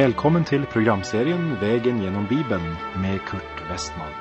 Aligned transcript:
Välkommen 0.00 0.44
till 0.44 0.66
programserien 0.66 1.56
Vägen 1.60 2.02
genom 2.02 2.26
Bibeln 2.26 2.76
med 3.02 3.20
Kurt 3.20 3.70
Westman. 3.70 4.12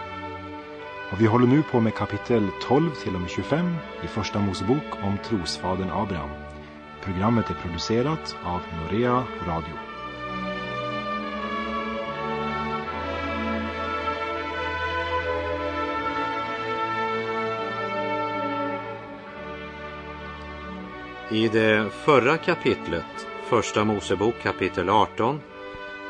Och 1.12 1.21
vi 1.21 1.25
håller 1.25 1.48
nu 1.48 1.63
på 1.63 1.80
med 1.80 1.95
kapitel 1.95 2.48
12 2.62 2.89
till 3.04 3.16
och 3.16 3.21
med 3.21 3.30
25 3.30 3.75
i 4.04 4.07
Första 4.07 4.39
Mosebok 4.39 4.84
om 5.04 5.18
trosfadern 5.18 5.89
Abraham. 5.91 6.30
Programmet 7.04 7.50
är 7.50 7.54
producerat 7.54 8.36
av 8.44 8.62
Norea 8.81 9.23
Radio. 9.48 9.73
I 21.32 21.48
det 21.48 21.90
förra 21.91 22.38
kapitlet, 22.38 23.27
Första 23.49 23.85
Mosebok 23.85 24.35
kapitel 24.43 24.90
18, 24.90 25.41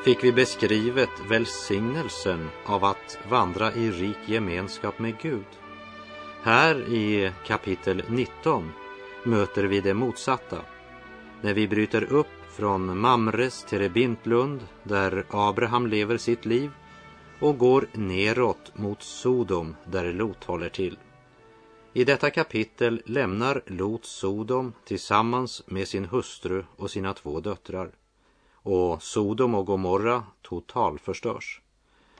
fick 0.03 0.23
vi 0.23 0.31
beskrivet 0.31 1.09
välsignelsen 1.29 2.49
av 2.65 2.83
att 2.83 3.19
vandra 3.29 3.73
i 3.73 3.91
rik 3.91 4.17
gemenskap 4.25 4.99
med 4.99 5.13
Gud. 5.21 5.45
Här 6.43 6.75
i 6.75 7.31
kapitel 7.45 8.03
19 8.09 8.71
möter 9.23 9.63
vi 9.63 9.81
det 9.81 9.93
motsatta, 9.93 10.61
när 11.41 11.53
vi 11.53 11.67
bryter 11.67 12.03
upp 12.03 12.27
från 12.49 12.99
Mamres 12.99 13.65
Terebintlund, 13.69 14.67
där 14.83 15.25
Abraham 15.29 15.87
lever 15.87 16.17
sitt 16.17 16.45
liv, 16.45 16.71
och 17.39 17.57
går 17.57 17.87
neråt 17.93 18.71
mot 18.75 19.03
Sodom, 19.03 19.75
där 19.85 20.13
Lot 20.13 20.43
håller 20.43 20.69
till. 20.69 20.97
I 21.93 22.03
detta 22.03 22.29
kapitel 22.29 23.01
lämnar 23.05 23.61
Lot 23.65 24.05
Sodom 24.05 24.73
tillsammans 24.85 25.63
med 25.65 25.87
sin 25.87 26.05
hustru 26.05 26.63
och 26.77 26.91
sina 26.91 27.13
två 27.13 27.39
döttrar 27.39 27.91
och 28.63 29.03
Sodom 29.03 29.55
och 29.55 29.65
Gomorra 29.65 30.23
totalförstörs. 30.41 31.61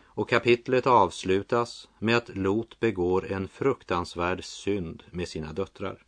Och 0.03 0.29
kapitlet 0.29 0.87
avslutas 0.87 1.89
med 1.99 2.17
att 2.17 2.35
Lot 2.35 2.79
begår 2.79 3.31
en 3.31 3.47
fruktansvärd 3.47 4.43
synd 4.43 5.03
med 5.11 5.27
sina 5.27 5.53
döttrar. 5.53 6.03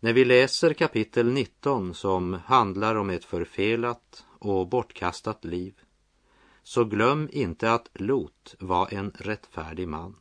När 0.00 0.12
vi 0.12 0.24
läser 0.24 0.72
kapitel 0.72 1.32
19 1.32 1.94
som 1.94 2.38
handlar 2.46 2.94
om 2.94 3.10
ett 3.10 3.24
förfelat 3.24 4.24
och 4.38 4.68
bortkastat 4.68 5.44
liv 5.44 5.74
så 6.62 6.84
glöm 6.84 7.28
inte 7.32 7.72
att 7.72 7.88
Lot 7.94 8.54
var 8.58 8.94
en 8.94 9.10
rättfärdig 9.10 9.88
man. 9.88 10.16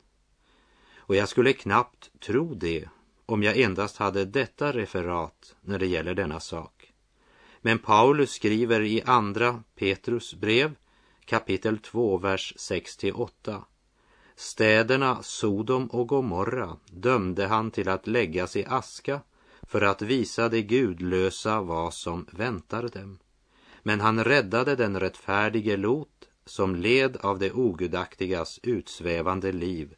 Och 0.97 1.15
jag 1.15 1.29
skulle 1.29 1.53
knappt 1.53 2.11
tro 2.19 2.53
det 2.53 2.89
om 3.25 3.43
jag 3.43 3.57
endast 3.57 3.97
hade 3.97 4.25
detta 4.25 4.71
referat 4.71 5.55
när 5.61 5.79
det 5.79 5.87
gäller 5.87 6.13
denna 6.13 6.39
sak. 6.39 6.72
Men 7.65 7.79
Paulus 7.79 8.31
skriver 8.31 8.81
i 8.81 9.01
andra 9.05 9.63
Petrus 9.75 10.33
brev 10.33 10.75
kapitel 11.25 11.77
2, 11.77 12.17
vers 12.17 12.53
6-8. 12.57 13.61
Städerna 14.35 15.23
Sodom 15.23 15.87
och 15.87 16.07
Gomorra 16.07 16.77
dömde 16.91 17.47
han 17.47 17.71
till 17.71 17.89
att 17.89 18.07
läggas 18.07 18.55
i 18.55 18.65
aska 18.65 19.21
för 19.61 19.81
att 19.81 20.01
visa 20.01 20.49
de 20.49 20.61
gudlösa 20.61 21.61
vad 21.61 21.93
som 21.93 22.25
väntar 22.31 22.87
dem. 22.87 23.19
Men 23.83 24.01
han 24.01 24.23
räddade 24.23 24.75
den 24.75 24.99
rättfärdige 24.99 25.77
Lot 25.77 26.29
som 26.45 26.75
led 26.75 27.17
av 27.17 27.39
det 27.39 27.51
ogudaktigas 27.51 28.59
utsvävande 28.63 29.51
liv 29.51 29.95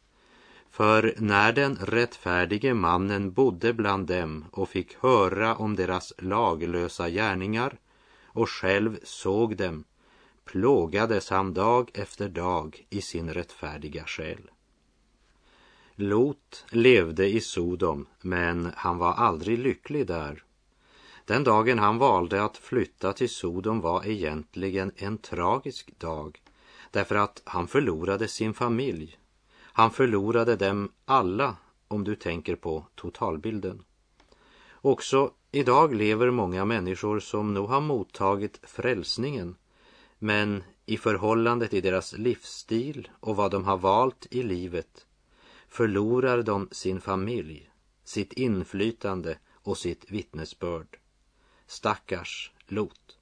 för 0.76 1.14
när 1.16 1.52
den 1.52 1.76
rättfärdige 1.76 2.74
mannen 2.74 3.32
bodde 3.32 3.72
bland 3.72 4.06
dem 4.06 4.44
och 4.52 4.68
fick 4.68 4.94
höra 4.94 5.56
om 5.56 5.76
deras 5.76 6.12
laglösa 6.18 7.08
gärningar 7.08 7.78
och 8.26 8.50
själv 8.50 8.98
såg 9.02 9.56
dem 9.56 9.84
plågades 10.44 11.30
han 11.30 11.54
dag 11.54 11.90
efter 11.94 12.28
dag 12.28 12.86
i 12.90 13.00
sin 13.00 13.34
rättfärdiga 13.34 14.04
själ. 14.06 14.50
Lot 15.94 16.64
levde 16.70 17.26
i 17.26 17.40
Sodom, 17.40 18.06
men 18.20 18.72
han 18.76 18.98
var 18.98 19.12
aldrig 19.12 19.58
lycklig 19.58 20.06
där. 20.06 20.44
Den 21.24 21.44
dagen 21.44 21.78
han 21.78 21.98
valde 21.98 22.44
att 22.44 22.56
flytta 22.56 23.12
till 23.12 23.30
Sodom 23.30 23.80
var 23.80 24.06
egentligen 24.06 24.92
en 24.96 25.18
tragisk 25.18 25.98
dag, 25.98 26.42
därför 26.90 27.14
att 27.14 27.42
han 27.44 27.68
förlorade 27.68 28.28
sin 28.28 28.54
familj 28.54 29.18
han 29.76 29.90
förlorade 29.90 30.56
dem 30.56 30.92
alla 31.04 31.56
om 31.88 32.04
du 32.04 32.16
tänker 32.16 32.56
på 32.56 32.86
totalbilden. 32.94 33.84
Också 34.72 35.32
idag 35.52 35.94
lever 35.94 36.30
många 36.30 36.64
människor 36.64 37.20
som 37.20 37.54
nog 37.54 37.68
har 37.68 37.80
mottagit 37.80 38.60
frälsningen 38.62 39.56
men 40.18 40.64
i 40.86 40.96
förhållande 40.96 41.68
till 41.68 41.82
deras 41.82 42.12
livsstil 42.12 43.08
och 43.20 43.36
vad 43.36 43.50
de 43.50 43.64
har 43.64 43.76
valt 43.76 44.26
i 44.30 44.42
livet 44.42 45.06
förlorar 45.68 46.42
de 46.42 46.68
sin 46.72 47.00
familj, 47.00 47.70
sitt 48.04 48.32
inflytande 48.32 49.38
och 49.52 49.78
sitt 49.78 50.10
vittnesbörd. 50.10 50.98
Stackars 51.66 52.52
Lot. 52.66 53.18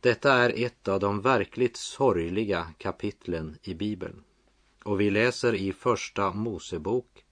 Detta 0.00 0.32
är 0.32 0.64
ett 0.64 0.88
av 0.88 1.00
de 1.00 1.20
verkligt 1.20 1.76
sorgliga 1.76 2.66
kapitlen 2.78 3.58
i 3.62 3.74
Bibeln. 3.74 4.24
Och 4.84 5.00
vi 5.00 5.10
läser 5.10 5.54
i 5.54 5.72
Första 5.72 6.32
Mosebok 6.32 7.24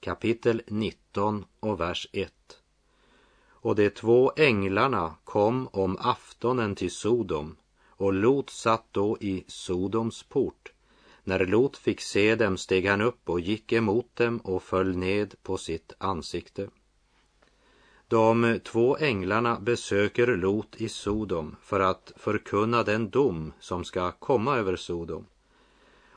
kapitel 0.00 0.62
19 0.66 1.44
och 1.60 1.80
vers 1.80 2.06
1. 2.12 2.32
Och 3.48 3.74
de 3.74 3.90
två 3.90 4.32
änglarna 4.36 5.14
kom 5.24 5.68
om 5.72 5.96
aftonen 6.00 6.74
till 6.74 6.90
Sodom 6.90 7.56
och 7.88 8.12
Lot 8.12 8.50
satt 8.50 8.86
då 8.90 9.18
i 9.20 9.44
Sodoms 9.46 10.22
port. 10.22 10.72
När 11.24 11.46
Lot 11.46 11.76
fick 11.76 12.00
se 12.00 12.34
dem 12.34 12.56
steg 12.56 12.86
han 12.86 13.00
upp 13.00 13.28
och 13.28 13.40
gick 13.40 13.72
emot 13.72 14.16
dem 14.16 14.38
och 14.38 14.62
föll 14.62 14.96
ned 14.96 15.34
på 15.42 15.56
sitt 15.56 15.92
ansikte. 15.98 16.68
De 18.08 18.60
två 18.64 18.96
änglarna 18.96 19.60
besöker 19.60 20.26
Lot 20.26 20.76
i 20.76 20.88
Sodom 20.88 21.56
för 21.62 21.80
att 21.80 22.12
förkunna 22.16 22.82
den 22.82 23.10
dom 23.10 23.52
som 23.60 23.84
ska 23.84 24.12
komma 24.12 24.56
över 24.56 24.76
Sodom. 24.76 25.26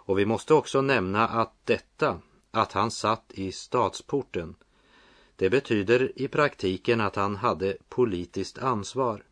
Och 0.06 0.19
vi 0.19 0.25
måste 0.25 0.53
också 0.53 0.81
nämna 0.81 1.28
att 1.28 1.53
detta, 1.64 2.19
att 2.52 2.72
han 2.72 2.91
satt 2.91 3.31
i 3.34 3.52
stadsporten, 3.52 4.56
det 5.36 5.50
betyder 5.50 6.12
i 6.16 6.28
praktiken 6.28 7.02
att 7.02 7.16
han 7.16 7.36
hade 7.36 7.78
politiskt 7.90 8.58
ansvar. 8.58 9.24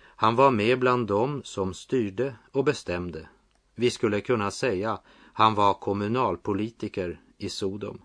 Han 0.00 0.36
var 0.36 0.50
med 0.50 0.78
bland 0.78 1.06
dem 1.06 1.42
som 1.44 1.74
styrde 1.74 2.34
och 2.52 2.64
bestämde. 2.64 3.28
Vi 3.74 3.90
skulle 3.90 4.20
kunna 4.20 4.50
säga 4.50 5.00
han 5.32 5.54
var 5.54 5.74
kommunalpolitiker 5.74 7.20
i 7.38 7.48
Sodom. 7.48 8.02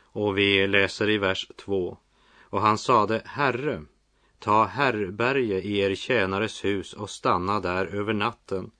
Och 0.00 0.38
vi 0.38 0.66
läser 0.66 1.10
i 1.10 1.18
vers 1.18 1.50
2. 1.56 1.98
Och 2.40 2.60
han 2.60 2.78
sade, 2.78 3.22
Herre, 3.24 3.82
ta 4.38 4.64
härberge 4.64 5.60
i 5.60 5.78
er 5.78 5.94
tjänares 5.94 6.64
hus 6.64 6.92
och 6.92 7.10
stanna 7.10 7.60
där 7.60 7.86
över 7.86 8.12
natten 8.12 8.70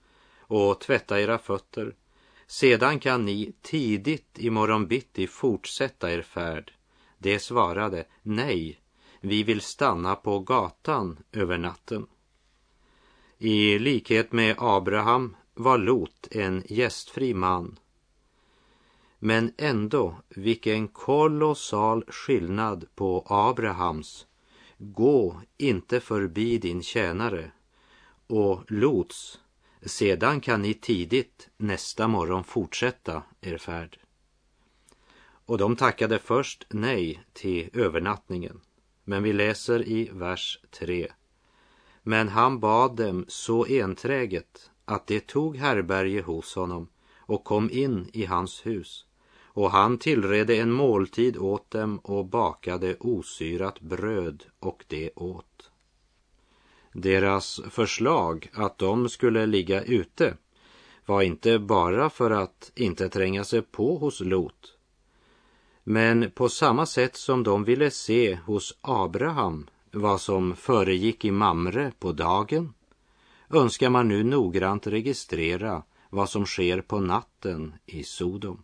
och 0.49 0.79
tvätta 0.79 1.21
era 1.21 1.37
fötter. 1.37 1.95
Sedan 2.47 2.99
kan 2.99 3.25
ni 3.25 3.53
tidigt 3.61 4.39
i 4.39 4.49
morgonbitti 4.49 5.27
fortsätta 5.27 6.11
er 6.11 6.21
färd. 6.21 6.73
Det 7.17 7.39
svarade, 7.39 8.05
nej, 8.21 8.79
vi 9.21 9.43
vill 9.43 9.61
stanna 9.61 10.15
på 10.15 10.39
gatan 10.39 11.19
över 11.31 11.57
natten. 11.57 12.07
I 13.37 13.79
likhet 13.79 14.31
med 14.31 14.55
Abraham 14.59 15.35
var 15.53 15.77
Lot 15.77 16.27
en 16.31 16.63
gästfri 16.67 17.33
man. 17.33 17.79
Men 19.19 19.53
ändå, 19.57 20.15
vilken 20.29 20.87
kolossal 20.87 22.03
skillnad 22.07 22.85
på 22.95 23.25
Abrahams 23.29 24.25
gå 24.77 25.41
inte 25.57 25.99
förbi 25.99 26.57
din 26.57 26.83
tjänare 26.83 27.51
och 28.27 28.63
Lots 28.67 29.39
sedan 29.81 30.41
kan 30.41 30.61
ni 30.61 30.73
tidigt 30.73 31.49
nästa 31.57 32.07
morgon 32.07 32.43
fortsätta 32.43 33.23
er 33.41 33.57
färd. 33.57 33.99
Och 35.45 35.57
de 35.57 35.75
tackade 35.75 36.19
först 36.19 36.65
nej 36.69 37.23
till 37.33 37.69
övernattningen. 37.73 38.61
Men 39.03 39.23
vi 39.23 39.33
läser 39.33 39.87
i 39.87 40.09
vers 40.13 40.59
3. 40.71 41.11
Men 42.03 42.27
han 42.27 42.59
bad 42.59 42.95
dem 42.95 43.25
så 43.27 43.65
enträget 43.65 44.71
att 44.85 45.07
de 45.07 45.19
tog 45.19 45.57
härberge 45.57 46.21
hos 46.21 46.55
honom 46.55 46.89
och 47.17 47.43
kom 47.43 47.69
in 47.71 48.09
i 48.13 48.25
hans 48.25 48.65
hus. 48.65 49.05
Och 49.43 49.71
han 49.71 49.97
tillredde 49.97 50.55
en 50.55 50.71
måltid 50.71 51.37
åt 51.37 51.71
dem 51.71 51.99
och 51.99 52.25
bakade 52.25 52.95
osyrat 52.99 53.79
bröd 53.79 54.43
och 54.59 54.85
det 54.87 55.11
åt. 55.15 55.48
Deras 56.93 57.61
förslag 57.69 58.49
att 58.53 58.77
de 58.77 59.09
skulle 59.09 59.45
ligga 59.45 59.83
ute 59.83 60.37
var 61.05 61.21
inte 61.21 61.59
bara 61.59 62.09
för 62.09 62.31
att 62.31 62.71
inte 62.75 63.09
tränga 63.09 63.43
sig 63.43 63.61
på 63.61 63.97
hos 63.97 64.21
Lot. 64.21 64.77
Men 65.83 66.31
på 66.31 66.49
samma 66.49 66.85
sätt 66.85 67.15
som 67.15 67.43
de 67.43 67.63
ville 67.63 67.91
se 67.91 68.35
hos 68.35 68.77
Abraham 68.81 69.67
vad 69.91 70.21
som 70.21 70.55
föregick 70.55 71.25
i 71.25 71.31
Mamre 71.31 71.91
på 71.99 72.11
dagen 72.11 72.73
önskar 73.49 73.89
man 73.89 74.07
nu 74.07 74.23
noggrant 74.23 74.87
registrera 74.87 75.83
vad 76.09 76.29
som 76.29 76.45
sker 76.45 76.81
på 76.81 76.99
natten 76.99 77.73
i 77.85 78.03
Sodom. 78.03 78.63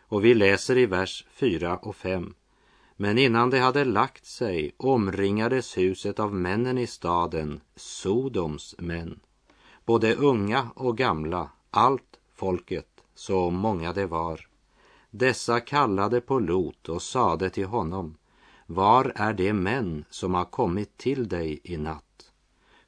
Och 0.00 0.24
vi 0.24 0.34
läser 0.34 0.78
i 0.78 0.86
vers 0.86 1.26
4 1.30 1.76
och 1.76 1.96
5. 1.96 2.34
Men 3.02 3.18
innan 3.18 3.50
det 3.50 3.58
hade 3.58 3.84
lagt 3.84 4.26
sig 4.26 4.74
omringades 4.76 5.78
huset 5.78 6.20
av 6.20 6.34
männen 6.34 6.78
i 6.78 6.86
staden, 6.86 7.60
Sodoms 7.76 8.74
män. 8.78 9.20
Både 9.84 10.14
unga 10.14 10.70
och 10.74 10.98
gamla, 10.98 11.50
allt 11.70 12.20
folket, 12.34 12.88
så 13.14 13.50
många 13.50 13.92
det 13.92 14.06
var. 14.06 14.48
Dessa 15.10 15.60
kallade 15.60 16.20
på 16.20 16.38
Lot 16.38 16.88
och 16.88 17.02
sade 17.02 17.50
till 17.50 17.66
honom, 17.66 18.16
var 18.66 19.12
är 19.16 19.32
de 19.32 19.52
män 19.52 20.04
som 20.10 20.34
har 20.34 20.44
kommit 20.44 20.96
till 20.96 21.28
dig 21.28 21.60
i 21.64 21.76
natt? 21.76 22.32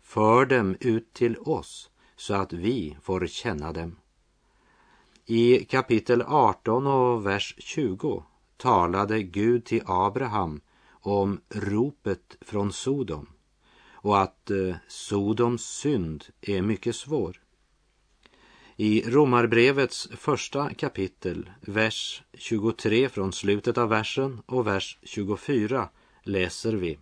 För 0.02 0.46
dem 0.46 0.76
ut 0.81 1.12
till 1.12 1.37
oss 1.38 1.90
så 2.17 2.34
att 2.34 2.52
vi 2.52 2.96
får 3.02 3.26
känna 3.26 3.72
dem. 3.72 3.96
I 5.26 5.64
kapitel 5.64 6.22
18 6.22 6.87
och 6.87 7.26
vers 7.26 7.55
20 7.58 8.25
talade 8.56 9.22
Gud 9.22 9.64
till 9.64 9.82
Abraham 9.86 10.60
om 10.90 11.40
ropet 11.48 12.36
från 12.40 12.72
Sodom 12.72 13.26
och 13.92 14.20
att 14.22 14.50
eh, 14.50 14.76
Sodoms 14.88 15.62
synd 15.62 16.24
är 16.40 16.62
mycket 16.62 16.96
svår. 16.96 17.40
I 18.76 19.10
Romarbrevets 19.10 20.08
första 20.16 20.74
kapitel, 20.74 21.50
vers 21.60 22.22
23 22.32 23.08
från 23.08 23.32
slutet 23.32 23.78
av 23.78 23.88
versen 23.88 24.42
och 24.46 24.66
vers 24.66 24.98
24 25.02 25.88
läser 26.22 26.72
vi. 26.72 26.98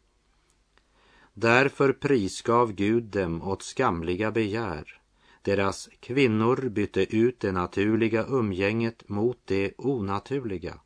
Därför 1.34 1.92
prisgav 1.92 2.72
Gud 2.72 3.04
dem 3.04 3.42
åt 3.42 3.62
skamliga 3.62 4.30
begär. 4.30 5.00
Deras 5.42 5.88
kvinnor 6.00 6.68
bytte 6.68 7.16
ut 7.16 7.40
det 7.40 7.52
naturliga 7.52 8.24
umgänget 8.28 9.08
mot 9.08 9.38
det 9.44 9.72
onaturliga. 9.78 10.80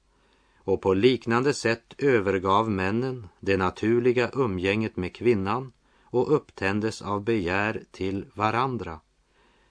Och 0.66 0.82
på 0.82 0.94
liknande 0.94 1.54
sätt 1.54 1.94
övergav 1.98 2.70
männen 2.70 3.28
det 3.40 3.56
naturliga 3.56 4.30
umgänget 4.32 4.96
med 4.96 5.14
kvinnan 5.14 5.72
och 6.02 6.34
upptändes 6.34 7.02
av 7.02 7.24
begär 7.24 7.84
till 7.90 8.26
varandra. 8.34 9.00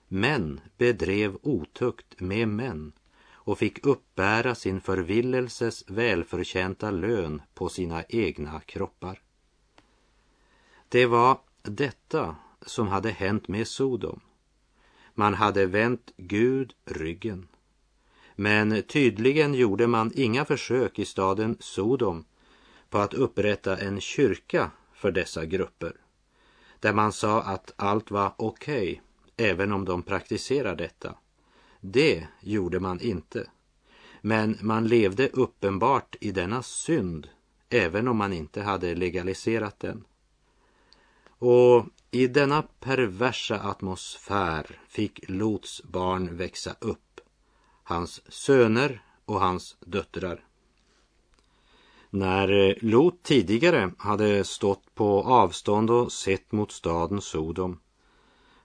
Män 0.08 0.62
bedrev 0.78 1.38
otukt 1.42 2.20
med 2.20 2.48
män 2.48 2.92
och 3.32 3.58
fick 3.58 3.86
uppbära 3.86 4.56
sin 4.56 4.82
förvillelses 4.82 5.84
välförtjänta 5.88 6.92
lön 6.92 7.42
på 7.54 7.70
sina 7.70 8.04
egna 8.04 8.60
kroppar. 8.60 9.22
Det 10.90 11.06
var 11.06 11.40
detta 11.62 12.36
som 12.62 12.88
hade 12.88 13.10
hänt 13.10 13.48
med 13.48 13.68
Sodom. 13.68 14.20
Man 15.14 15.34
hade 15.34 15.66
vänt 15.66 16.12
Gud 16.18 16.74
ryggen. 16.86 17.48
Men 18.36 18.84
tydligen 18.84 19.54
gjorde 19.54 19.88
man 19.88 20.12
inga 20.16 20.46
försök 20.46 21.00
i 21.00 21.06
staden 21.06 21.58
Sodom 21.60 22.26
på 22.90 22.98
att 22.98 23.14
upprätta 23.14 23.78
en 23.78 24.02
kyrka 24.02 24.72
för 24.94 25.12
dessa 25.12 25.46
grupper. 25.46 25.96
Där 26.80 26.94
man 26.94 27.12
sa 27.12 27.42
att 27.42 27.74
allt 27.76 28.12
var 28.12 28.34
okej 28.38 29.02
okay, 29.36 29.50
även 29.50 29.72
om 29.72 29.86
de 29.86 30.04
praktiserar 30.04 30.76
detta. 30.76 31.16
Det 31.82 32.28
gjorde 32.42 32.80
man 32.80 33.00
inte. 33.00 33.50
Men 34.22 34.58
man 34.62 34.88
levde 34.88 35.30
uppenbart 35.30 36.16
i 36.20 36.32
denna 36.32 36.64
synd 36.64 37.28
även 37.70 38.08
om 38.08 38.18
man 38.18 38.34
inte 38.34 38.62
hade 38.62 38.96
legaliserat 38.96 39.80
den. 39.80 40.06
Och 41.28 41.86
i 42.12 42.28
denna 42.28 42.62
perversa 42.62 43.60
atmosfär 43.60 44.80
fick 44.88 45.30
Lots 45.30 45.84
barn 45.84 46.38
växa 46.38 46.76
upp, 46.80 47.15
hans 47.88 48.22
söner 48.32 49.02
och 49.26 49.40
hans 49.40 49.78
döttrar. 49.80 50.44
När 52.10 52.70
eh, 52.70 52.76
Lot 52.82 53.24
tidigare 53.24 53.92
hade 53.98 54.44
stått 54.44 54.96
på 54.96 55.24
avstånd 55.24 55.92
och 55.92 56.12
sett 56.12 56.52
mot 56.52 56.72
staden 56.72 57.22
Sodom 57.22 57.80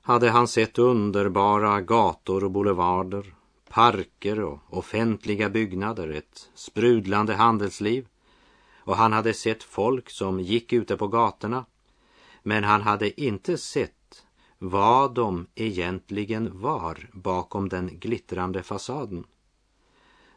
hade 0.02 0.30
han 0.30 0.48
sett 0.48 0.78
underbara 0.78 1.80
gator 1.80 2.44
och 2.44 2.50
boulevarder, 2.50 3.34
parker 3.68 4.40
och 4.40 4.58
offentliga 4.70 5.50
byggnader, 5.50 6.08
ett 6.08 6.50
sprudlande 6.54 7.34
handelsliv. 7.34 8.06
Och 8.78 8.96
han 8.96 9.12
hade 9.12 9.34
sett 9.34 9.62
folk 9.62 10.10
som 10.10 10.40
gick 10.40 10.72
ute 10.72 10.96
på 10.96 11.08
gatorna. 11.08 11.64
Men 12.42 12.64
han 12.64 12.82
hade 12.82 13.20
inte 13.20 13.58
sett 13.58 13.99
vad 14.62 15.14
de 15.14 15.46
egentligen 15.54 16.60
var 16.60 17.10
bakom 17.12 17.68
den 17.68 17.98
glittrande 17.98 18.62
fasaden. 18.62 19.24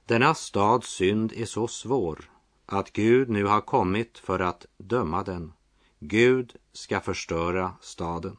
Denna 0.06 0.36
stads 0.36 0.88
synd 0.88 1.34
är 1.36 1.46
så 1.46 1.68
svår 1.68 2.32
att 2.66 2.94
Gud 2.94 3.30
nu 3.30 3.46
har 3.46 3.62
kommit 3.62 4.18
för 4.18 4.40
att 4.40 4.66
döma 4.78 5.24
den. 5.24 5.54
Gud 6.00 6.56
ska 6.74 7.00
förstöra 7.00 7.74
staden. 7.82 8.38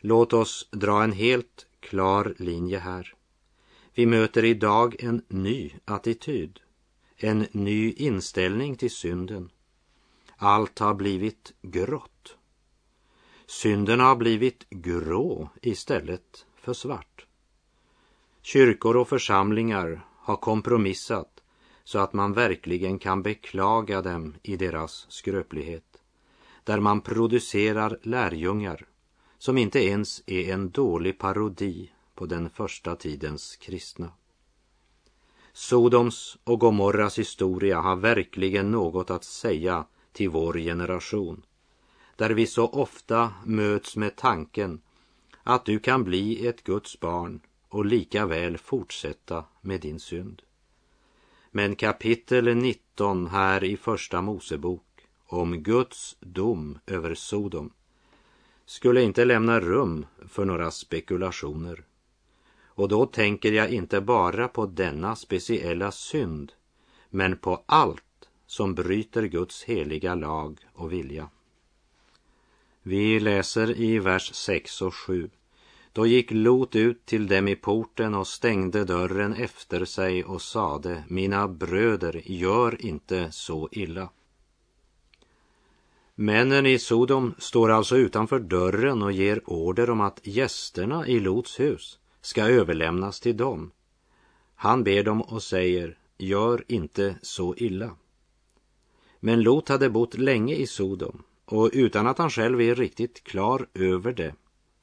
Låt 0.00 0.32
oss 0.32 0.68
dra 0.70 1.04
en 1.04 1.12
helt 1.12 1.66
klar 1.80 2.34
linje 2.38 2.78
här. 2.78 3.14
Vi 3.94 4.06
möter 4.06 4.44
idag 4.44 4.96
en 4.98 5.22
ny 5.28 5.72
attityd, 5.84 6.60
en 7.16 7.46
ny 7.52 7.92
inställning 7.92 8.76
till 8.76 8.90
synden. 8.90 9.50
Allt 10.36 10.78
har 10.78 10.94
blivit 10.94 11.52
grått. 11.62 12.36
Synden 13.46 14.00
har 14.00 14.16
blivit 14.16 14.66
grå 14.70 15.48
istället 15.62 16.46
för 16.56 16.72
svart. 16.72 17.26
Kyrkor 18.42 18.96
och 18.96 19.08
församlingar 19.08 20.06
har 20.16 20.36
kompromissat 20.36 21.42
så 21.84 21.98
att 21.98 22.12
man 22.12 22.32
verkligen 22.32 22.98
kan 22.98 23.22
beklaga 23.22 24.02
dem 24.02 24.34
i 24.42 24.56
deras 24.56 25.06
skröplighet. 25.08 26.02
Där 26.64 26.80
man 26.80 27.00
producerar 27.00 27.98
lärjungar 28.02 28.86
som 29.38 29.58
inte 29.58 29.84
ens 29.84 30.22
är 30.26 30.52
en 30.52 30.70
dålig 30.70 31.18
parodi 31.18 31.90
på 32.14 32.26
den 32.26 32.50
första 32.50 32.96
tidens 32.96 33.56
kristna. 33.56 34.12
Sodoms 35.52 36.38
och 36.44 36.60
Gomorras 36.60 37.18
historia 37.18 37.80
har 37.80 37.96
verkligen 37.96 38.70
något 38.70 39.10
att 39.10 39.24
säga 39.24 39.86
till 40.12 40.30
vår 40.30 40.54
generation, 40.54 41.42
där 42.16 42.30
vi 42.30 42.46
så 42.46 42.66
ofta 42.66 43.32
möts 43.44 43.96
med 43.96 44.16
tanken 44.16 44.80
att 45.42 45.64
du 45.64 45.78
kan 45.78 46.04
bli 46.04 46.46
ett 46.46 46.64
Guds 46.64 47.00
barn 47.00 47.40
och 47.68 47.86
lika 47.86 48.26
väl 48.26 48.58
fortsätta 48.58 49.44
med 49.60 49.80
din 49.80 50.00
synd. 50.00 50.42
Men 51.50 51.76
kapitel 51.76 52.56
19 52.56 53.26
här 53.26 53.64
i 53.64 53.76
Första 53.76 54.22
Mosebok 54.22 54.82
om 55.26 55.62
Guds 55.62 56.16
dom 56.20 56.78
över 56.86 57.14
Sodom 57.14 57.72
skulle 58.66 59.02
inte 59.02 59.24
lämna 59.24 59.60
rum 59.60 60.06
för 60.28 60.44
några 60.44 60.70
spekulationer. 60.70 61.84
Och 62.64 62.88
då 62.88 63.06
tänker 63.06 63.52
jag 63.52 63.70
inte 63.70 64.00
bara 64.00 64.48
på 64.48 64.66
denna 64.66 65.16
speciella 65.16 65.92
synd, 65.92 66.52
men 67.10 67.36
på 67.36 67.64
allt 67.66 68.28
som 68.46 68.74
bryter 68.74 69.22
Guds 69.22 69.64
heliga 69.64 70.14
lag 70.14 70.58
och 70.72 70.92
vilja. 70.92 71.30
Vi 72.88 73.20
läser 73.20 73.80
i 73.80 73.98
vers 73.98 74.34
6 74.34 74.82
och 74.82 74.94
7. 74.94 75.30
Då 75.92 76.06
gick 76.06 76.30
Lot 76.30 76.76
ut 76.76 77.06
till 77.06 77.26
dem 77.26 77.48
i 77.48 77.56
porten 77.56 78.14
och 78.14 78.26
stängde 78.26 78.84
dörren 78.84 79.34
efter 79.34 79.84
sig 79.84 80.24
och 80.24 80.42
sade, 80.42 81.04
mina 81.08 81.48
bröder, 81.48 82.22
gör 82.24 82.84
inte 82.84 83.32
så 83.32 83.68
illa. 83.72 84.08
Männen 86.14 86.66
i 86.66 86.78
Sodom 86.78 87.34
står 87.38 87.70
alltså 87.70 87.96
utanför 87.96 88.38
dörren 88.38 89.02
och 89.02 89.12
ger 89.12 89.50
order 89.50 89.90
om 89.90 90.00
att 90.00 90.20
gästerna 90.22 91.06
i 91.06 91.20
Lots 91.20 91.60
hus 91.60 91.98
ska 92.20 92.42
överlämnas 92.42 93.20
till 93.20 93.36
dem. 93.36 93.70
Han 94.54 94.84
ber 94.84 95.02
dem 95.02 95.22
och 95.22 95.42
säger, 95.42 95.98
gör 96.18 96.64
inte 96.68 97.18
så 97.22 97.54
illa. 97.56 97.90
Men 99.20 99.42
Lot 99.42 99.68
hade 99.68 99.90
bott 99.90 100.18
länge 100.18 100.54
i 100.54 100.66
Sodom 100.66 101.22
och 101.46 101.70
utan 101.72 102.06
att 102.06 102.18
han 102.18 102.30
själv 102.30 102.60
är 102.60 102.74
riktigt 102.74 103.24
klar 103.24 103.66
över 103.74 104.12
det 104.12 104.34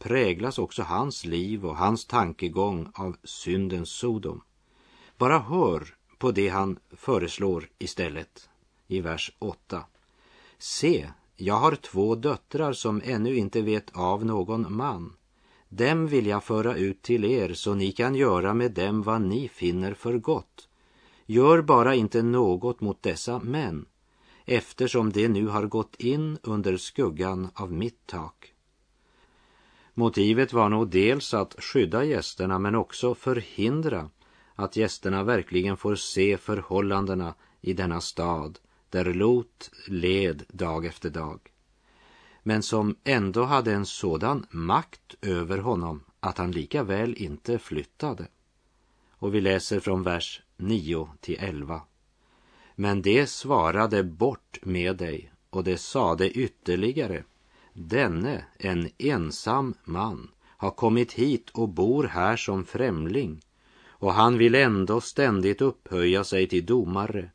präglas 0.04 0.60
också 0.60 0.82
hans 0.84 1.26
liv 1.26 1.66
och 1.66 1.78
hans 1.78 2.06
tankegång 2.06 2.92
av 2.94 3.16
syndens 3.24 3.90
Sodom. 3.90 4.42
Bara 5.18 5.40
hör 5.40 5.96
på 6.18 6.32
det 6.32 6.50
han 6.50 6.80
föreslår 6.92 7.70
istället 7.78 8.50
i 8.88 9.02
vers 9.02 9.32
8. 9.40 9.84
Se, 10.58 11.10
jag 11.36 11.56
har 11.56 11.76
två 11.76 12.16
döttrar 12.16 12.74
som 12.74 13.02
ännu 13.06 13.36
inte 13.36 13.62
vet 13.62 13.98
av 13.98 14.26
någon 14.26 14.76
man. 14.76 15.14
Dem 15.70 16.08
vill 16.08 16.28
jag 16.28 16.44
föra 16.44 16.76
ut 16.76 17.02
till 17.02 17.26
er 17.26 17.54
så 17.54 17.74
ni 17.74 17.92
kan 17.92 18.16
göra 18.16 18.54
med 18.54 18.72
dem 18.72 19.02
vad 19.02 19.22
ni 19.22 19.48
finner 19.48 19.94
för 19.94 20.18
gott. 20.18 20.70
Gör 21.26 21.62
bara 21.62 21.96
inte 21.96 22.22
något 22.22 22.82
mot 22.82 23.04
dessa 23.04 23.40
män, 23.40 23.86
eftersom 24.46 25.12
de 25.12 25.28
nu 25.28 25.48
har 25.48 25.66
gått 25.66 25.96
in 25.96 26.38
under 26.44 26.78
skuggan 26.78 27.50
av 27.54 27.72
mitt 27.72 28.08
tak. 28.08 28.54
Motivet 29.94 30.54
var 30.54 30.70
nog 30.70 30.90
dels 30.90 31.34
att 31.34 31.64
skydda 31.64 32.04
gästerna 32.04 32.60
men 32.60 32.76
också 32.76 33.16
förhindra 33.16 34.10
att 34.56 34.76
gästerna 34.76 35.24
verkligen 35.24 35.78
får 35.78 35.96
se 35.96 36.38
förhållandena 36.38 37.36
i 37.62 37.74
denna 37.74 38.02
stad 38.02 38.60
där 38.90 39.14
Lot 39.14 39.72
led 39.88 40.44
dag 40.48 40.86
efter 40.86 41.10
dag. 41.10 41.40
Men 42.44 42.64
som 42.64 42.96
ändå 43.04 43.44
hade 43.44 43.74
en 43.74 43.86
sådan 43.86 44.46
makt 44.50 45.16
över 45.22 45.58
honom 45.58 46.04
att 46.20 46.38
han 46.38 46.52
lika 46.52 46.84
väl 46.84 47.16
inte 47.18 47.60
flyttade. 47.60 48.28
Och 49.12 49.36
vi 49.36 49.42
läser 49.42 49.80
från 49.80 50.04
vers 50.04 50.42
9 50.58 51.10
till 51.22 51.38
11. 51.40 51.82
Men 52.76 53.02
det 53.02 53.28
svarade 53.28 54.04
bort 54.04 54.60
med 54.62 54.98
dig 54.98 55.32
och 55.50 55.64
det 55.64 55.78
sade 55.78 56.32
ytterligare 56.32 57.24
Denne, 57.74 58.46
en 58.58 58.90
ensam 58.98 59.74
man, 59.84 60.30
har 60.46 60.72
kommit 60.72 61.14
hit 61.14 61.50
och 61.50 61.70
bor 61.70 62.04
här 62.04 62.36
som 62.36 62.66
främling 62.66 63.42
och 64.04 64.14
han 64.14 64.38
vill 64.38 64.56
ändå 64.56 65.02
ständigt 65.02 65.62
upphöja 65.62 66.24
sig 66.24 66.48
till 66.48 66.66
domare. 66.66 67.30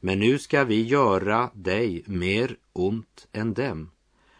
Men 0.00 0.18
nu 0.18 0.38
ska 0.38 0.64
vi 0.64 0.82
göra 0.82 1.50
dig 1.54 2.02
mer 2.06 2.56
ont 2.72 3.28
än 3.32 3.54
dem. 3.54 3.90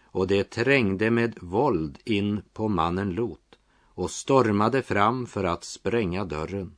Och 0.04 0.26
det 0.26 0.50
trängde 0.50 1.10
med 1.10 1.38
våld 1.40 1.98
in 2.04 2.42
på 2.52 2.68
mannen 2.68 3.10
Lot 3.10 3.58
och 3.84 4.10
stormade 4.10 4.82
fram 4.82 5.26
för 5.26 5.44
att 5.44 5.64
spränga 5.64 6.24
dörren. 6.24 6.76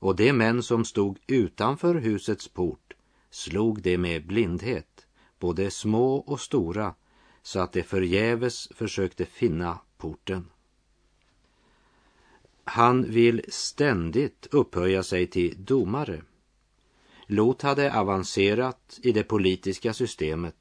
Och 0.00 0.16
de 0.16 0.32
män 0.32 0.62
som 0.62 0.84
stod 0.84 1.18
utanför 1.26 1.94
husets 1.94 2.48
port 2.48 2.94
slog 3.30 3.82
det 3.82 3.98
med 3.98 4.26
blindhet, 4.26 5.06
både 5.38 5.70
små 5.70 6.16
och 6.16 6.40
stora, 6.40 6.94
så 7.42 7.60
att 7.60 7.72
de 7.72 7.82
förgäves 7.82 8.68
försökte 8.74 9.26
finna 9.26 9.78
porten. 9.98 10.48
Han 12.64 13.02
vill 13.02 13.42
ständigt 13.48 14.46
upphöja 14.50 15.02
sig 15.02 15.26
till 15.26 15.64
domare. 15.64 16.22
Lot 17.26 17.62
hade 17.62 17.98
avancerat 17.98 19.00
i 19.02 19.12
det 19.12 19.22
politiska 19.22 19.92
systemet. 19.92 20.56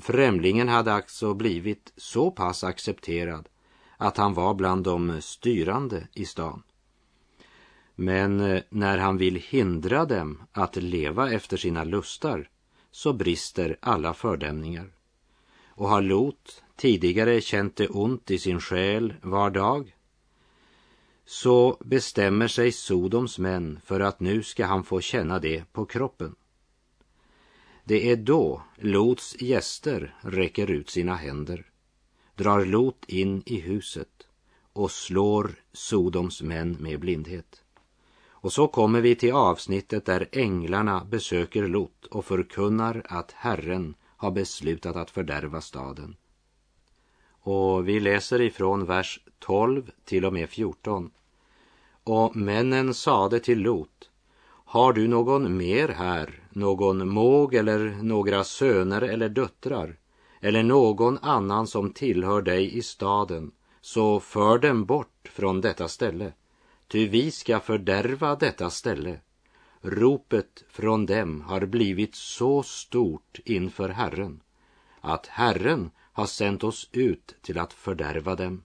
Främlingen 0.00 0.68
hade 0.68 0.92
alltså 0.92 1.34
blivit 1.34 1.92
så 1.96 2.30
pass 2.30 2.64
accepterad 2.64 3.48
att 3.96 4.16
han 4.16 4.34
var 4.34 4.54
bland 4.54 4.84
de 4.84 5.20
styrande 5.20 6.08
i 6.12 6.24
stan. 6.24 6.62
Men 7.96 8.40
eh, 8.40 8.62
när 8.68 8.98
han 8.98 9.16
vill 9.16 9.36
hindra 9.36 10.04
dem 10.04 10.42
att 10.52 10.76
leva 10.76 11.32
efter 11.32 11.56
sina 11.56 11.84
lustar 11.84 12.48
så 12.90 13.12
brister 13.12 13.76
alla 13.80 14.14
fördämningar. 14.14 14.92
Och 15.68 15.88
har 15.88 16.02
Lot 16.02 16.62
tidigare 16.76 17.40
känt 17.40 17.76
det 17.76 17.88
ont 17.88 18.30
i 18.30 18.38
sin 18.38 18.60
själ 18.60 19.14
var 19.22 19.50
dag 19.50 19.96
så 21.26 21.76
bestämmer 21.84 22.48
sig 22.48 22.72
Sodoms 22.72 23.38
män 23.38 23.80
för 23.84 24.00
att 24.00 24.20
nu 24.20 24.42
ska 24.42 24.66
han 24.66 24.84
få 24.84 25.00
känna 25.00 25.38
det 25.38 25.72
på 25.72 25.86
kroppen. 25.86 26.34
Det 27.84 28.10
är 28.10 28.16
då 28.16 28.62
Lots 28.76 29.42
gäster 29.42 30.14
räcker 30.20 30.70
ut 30.70 30.90
sina 30.90 31.14
händer, 31.14 31.66
drar 32.34 32.64
Lot 32.64 33.04
in 33.08 33.42
i 33.46 33.60
huset 33.60 34.26
och 34.72 34.90
slår 34.90 35.50
Sodoms 35.72 36.42
män 36.42 36.76
med 36.80 37.00
blindhet. 37.00 37.62
Och 38.40 38.52
så 38.52 38.68
kommer 38.68 39.00
vi 39.00 39.14
till 39.14 39.32
avsnittet 39.32 40.04
där 40.04 40.28
änglarna 40.32 41.04
besöker 41.04 41.68
Lot 41.68 42.06
och 42.06 42.24
förkunnar 42.24 43.02
att 43.04 43.32
Herren 43.32 43.94
har 44.16 44.30
beslutat 44.30 44.96
att 44.96 45.10
fördärva 45.10 45.60
staden. 45.60 46.16
Och 47.40 47.88
vi 47.88 48.00
läser 48.00 48.40
ifrån 48.40 48.84
vers 48.84 49.20
12 49.38 49.90
till 50.04 50.24
och 50.24 50.32
med 50.32 50.48
14. 50.48 51.10
Och 52.04 52.36
männen 52.36 52.94
sade 52.94 53.40
till 53.40 53.58
Lot, 53.58 54.10
har 54.48 54.92
du 54.92 55.08
någon 55.08 55.56
mer 55.56 55.88
här, 55.88 56.42
någon 56.50 57.08
måg 57.08 57.54
eller 57.54 57.78
några 58.02 58.44
söner 58.44 59.02
eller 59.02 59.28
döttrar, 59.28 59.96
eller 60.40 60.62
någon 60.62 61.18
annan 61.18 61.66
som 61.66 61.90
tillhör 61.90 62.42
dig 62.42 62.76
i 62.76 62.82
staden, 62.82 63.52
så 63.80 64.20
för 64.20 64.58
dem 64.58 64.84
bort 64.84 65.28
från 65.32 65.60
detta 65.60 65.88
ställe, 65.88 66.32
ty 66.88 67.08
vi 67.08 67.30
ska 67.30 67.60
fördärva 67.60 68.36
detta 68.36 68.70
ställe. 68.70 69.20
Ropet 69.80 70.64
från 70.68 71.06
dem 71.06 71.40
har 71.40 71.66
blivit 71.66 72.14
så 72.14 72.62
stort 72.62 73.38
inför 73.44 73.88
Herren, 73.88 74.40
att 75.00 75.26
Herren 75.26 75.90
har 76.12 76.26
sänt 76.26 76.64
oss 76.64 76.88
ut 76.92 77.34
till 77.42 77.58
att 77.58 77.72
fördärva 77.72 78.34
dem. 78.34 78.62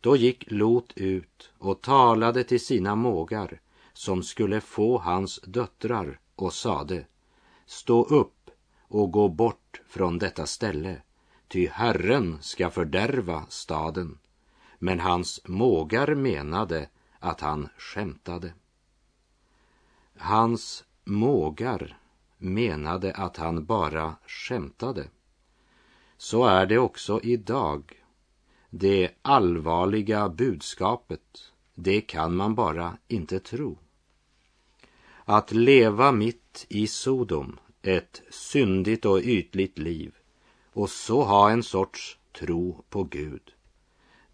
Då 0.00 0.16
gick 0.16 0.50
Lot 0.50 0.92
ut 0.96 1.50
och 1.58 1.80
talade 1.80 2.44
till 2.44 2.60
sina 2.60 2.94
mågar 2.94 3.60
som 3.92 4.22
skulle 4.22 4.60
få 4.60 4.98
hans 4.98 5.40
döttrar 5.46 6.20
och 6.34 6.52
sade 6.52 7.04
Stå 7.66 8.04
upp 8.04 8.50
och 8.88 9.12
gå 9.12 9.28
bort 9.28 9.80
från 9.86 10.18
detta 10.18 10.46
ställe, 10.46 11.02
ty 11.48 11.66
Herren 11.66 12.38
ska 12.40 12.70
fördärva 12.70 13.46
staden. 13.48 14.18
Men 14.78 15.00
hans 15.00 15.40
mågar 15.44 16.14
menade 16.14 16.88
att 17.24 17.40
han 17.40 17.68
skämtade. 17.78 18.52
Hans 20.16 20.84
mågar 21.04 21.98
menade 22.38 23.12
att 23.12 23.36
han 23.36 23.64
bara 23.64 24.16
skämtade. 24.26 25.08
Så 26.16 26.44
är 26.44 26.66
det 26.66 26.78
också 26.78 27.20
idag 27.22 28.02
det 28.70 29.10
allvarliga 29.22 30.28
budskapet, 30.28 31.52
det 31.74 32.00
kan 32.00 32.36
man 32.36 32.54
bara 32.54 32.96
inte 33.08 33.40
tro. 33.40 33.78
Att 35.24 35.52
leva 35.52 36.12
mitt 36.12 36.66
i 36.68 36.86
Sodom, 36.86 37.58
ett 37.82 38.22
syndigt 38.30 39.04
och 39.04 39.20
ytligt 39.20 39.78
liv, 39.78 40.14
och 40.72 40.90
så 40.90 41.22
ha 41.22 41.50
en 41.50 41.62
sorts 41.62 42.18
tro 42.32 42.84
på 42.88 43.04
Gud. 43.04 43.54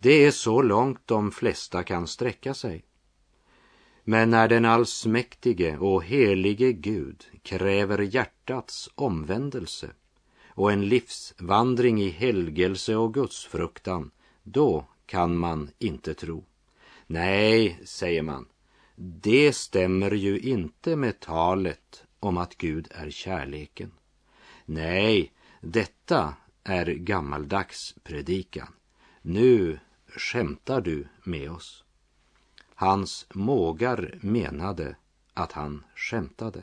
Det 0.03 0.25
är 0.25 0.31
så 0.31 0.63
långt 0.63 1.07
de 1.07 1.31
flesta 1.31 1.83
kan 1.83 2.07
sträcka 2.07 2.55
sig. 2.55 2.85
Men 4.05 4.31
när 4.31 4.49
den 4.49 4.65
allsmäktige 4.65 5.77
och 5.79 6.05
helige 6.05 6.73
Gud 6.73 7.25
kräver 7.43 7.99
hjärtats 7.99 8.91
omvändelse 8.95 9.91
och 10.49 10.73
en 10.73 10.89
livsvandring 10.89 12.03
i 12.03 12.09
helgelse 12.09 12.97
och 12.97 13.15
gudsfruktan 13.15 14.11
då 14.43 14.85
kan 15.07 15.37
man 15.37 15.71
inte 15.79 16.15
tro. 16.15 16.45
Nej, 17.07 17.81
säger 17.85 18.23
man, 18.23 18.49
det 18.97 19.53
stämmer 19.53 20.11
ju 20.11 20.39
inte 20.39 20.97
med 20.97 21.21
talet 21.21 22.05
om 22.21 22.39
att 22.39 22.57
Gud 22.57 22.89
är 22.91 23.11
kärleken. 23.11 23.93
Nej, 24.65 25.33
detta 25.61 26.35
är 26.65 26.87
gammaldags 26.87 27.95
predikan. 28.03 28.73
Nu 29.23 29.79
skämtar 30.17 30.81
du 30.81 31.09
med 31.25 31.51
oss. 31.51 31.85
Hans 32.75 33.27
mågar 33.35 34.19
menade 34.21 34.97
att 35.35 35.53
han 35.53 35.85
skämtade. 35.95 36.63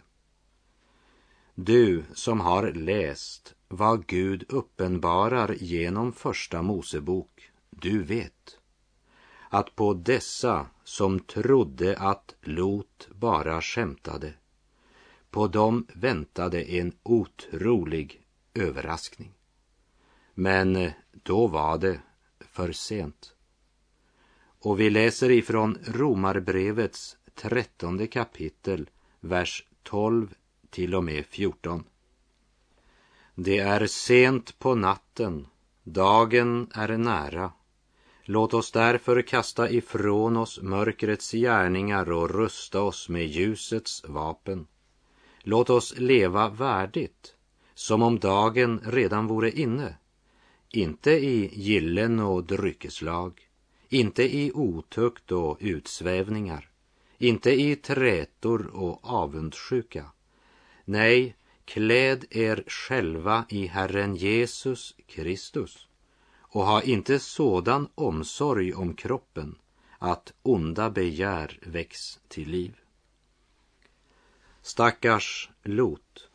Du 1.55 2.03
som 2.13 2.39
har 2.39 2.71
läst 2.71 3.55
vad 3.67 4.05
Gud 4.05 4.45
uppenbarar 4.49 5.55
genom 5.59 6.13
Första 6.13 6.61
Mosebok 6.61 7.51
du 7.69 8.03
vet 8.03 8.59
att 9.49 9.75
på 9.75 9.93
dessa 9.93 10.67
som 10.83 11.19
trodde 11.19 11.97
att 11.97 12.35
Lot 12.41 13.07
bara 13.11 13.61
skämtade, 13.61 14.33
på 15.29 15.47
dem 15.47 15.87
väntade 15.93 16.63
en 16.63 16.93
otrolig 17.03 18.21
överraskning. 18.53 19.33
Men 20.33 20.91
då 21.11 21.47
var 21.47 21.77
det 21.77 22.01
för 22.39 22.71
sent. 22.71 23.33
Och 24.59 24.79
vi 24.79 24.89
läser 24.89 25.31
ifrån 25.31 25.77
Romarbrevets 25.85 27.17
trettonde 27.35 28.07
kapitel, 28.07 28.89
vers 29.19 29.65
12 29.83 30.33
till 30.69 30.95
och 30.95 31.03
med 31.03 31.25
14. 31.25 31.83
Det 33.35 33.59
är 33.59 33.87
sent 33.87 34.59
på 34.59 34.75
natten, 34.75 35.47
dagen 35.83 36.69
är 36.73 36.97
nära. 36.97 37.51
Låt 38.23 38.53
oss 38.53 38.71
därför 38.71 39.21
kasta 39.21 39.69
ifrån 39.69 40.37
oss 40.37 40.61
mörkrets 40.61 41.31
gärningar 41.31 42.11
och 42.11 42.29
rusta 42.29 42.81
oss 42.81 43.09
med 43.09 43.27
ljusets 43.27 44.03
vapen. 44.07 44.67
Låt 45.43 45.69
oss 45.69 45.97
leva 45.97 46.49
värdigt, 46.49 47.35
som 47.73 48.03
om 48.03 48.19
dagen 48.19 48.81
redan 48.85 49.27
vore 49.27 49.51
inne. 49.51 49.97
Inte 50.69 51.11
i 51.11 51.49
gillen 51.53 52.19
och 52.19 52.43
dryckeslag, 52.43 53.46
inte 53.89 54.23
i 54.23 54.51
otukt 54.53 55.31
och 55.31 55.57
utsvävningar, 55.59 56.69
inte 57.17 57.51
i 57.51 57.75
trätor 57.75 58.67
och 58.67 58.99
avundsjuka. 59.03 60.11
Nej, 60.85 61.35
kläd 61.65 62.25
er 62.29 62.63
själva 62.67 63.45
i 63.49 63.67
Herren 63.67 64.15
Jesus 64.15 64.95
Kristus 65.07 65.87
och 66.39 66.65
ha 66.65 66.81
inte 66.81 67.19
sådan 67.19 67.89
omsorg 67.95 68.73
om 68.73 68.93
kroppen 68.93 69.57
att 69.99 70.33
onda 70.41 70.89
begär 70.89 71.59
väcks 71.61 72.19
till 72.27 72.49
liv. 72.49 72.75
Stackars 74.61 75.49
Lot. 75.63 76.29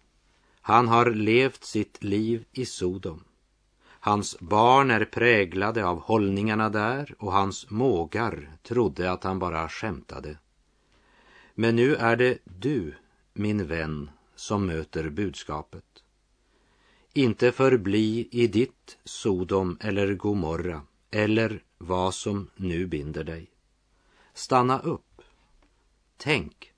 Han 0.61 0.88
har 0.88 1.11
levt 1.11 1.64
sitt 1.64 2.04
liv 2.04 2.44
i 2.52 2.66
Sodom. 2.66 3.25
Hans 4.04 4.40
barn 4.40 4.90
är 4.90 5.04
präglade 5.04 5.85
av 5.87 6.00
hållningarna 6.00 6.68
där 6.68 7.14
och 7.18 7.32
hans 7.32 7.71
mågar 7.71 8.50
trodde 8.62 9.11
att 9.12 9.25
han 9.25 9.38
bara 9.38 9.68
skämtade. 9.68 10.38
Men 11.54 11.76
nu 11.76 11.94
är 11.94 12.16
det 12.16 12.38
du, 12.44 12.94
min 13.32 13.66
vän, 13.66 14.11
som 14.35 14.66
möter 14.66 15.11
budskapet. 15.11 15.85
Inte 17.12 17.52
förbli 17.52 18.28
i 18.30 18.47
ditt 18.47 18.99
Sodom 19.04 19.78
eller 19.80 20.14
Gomorra 20.14 20.82
eller 21.11 21.62
vad 21.78 22.14
som 22.14 22.50
nu 22.56 22.87
binder 22.87 23.25
dig. 23.25 23.50
Stanna 24.35 24.80
upp. 24.80 25.23
Tänk. 26.16 26.73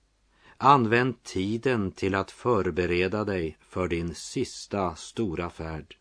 Använd 0.56 1.22
tiden 1.22 1.90
till 1.90 2.14
att 2.14 2.30
förbereda 2.30 3.24
dig 3.24 3.58
för 3.60 3.88
din 3.88 4.14
sista 4.14 4.94
stora 4.94 5.50
färd. 5.50 5.96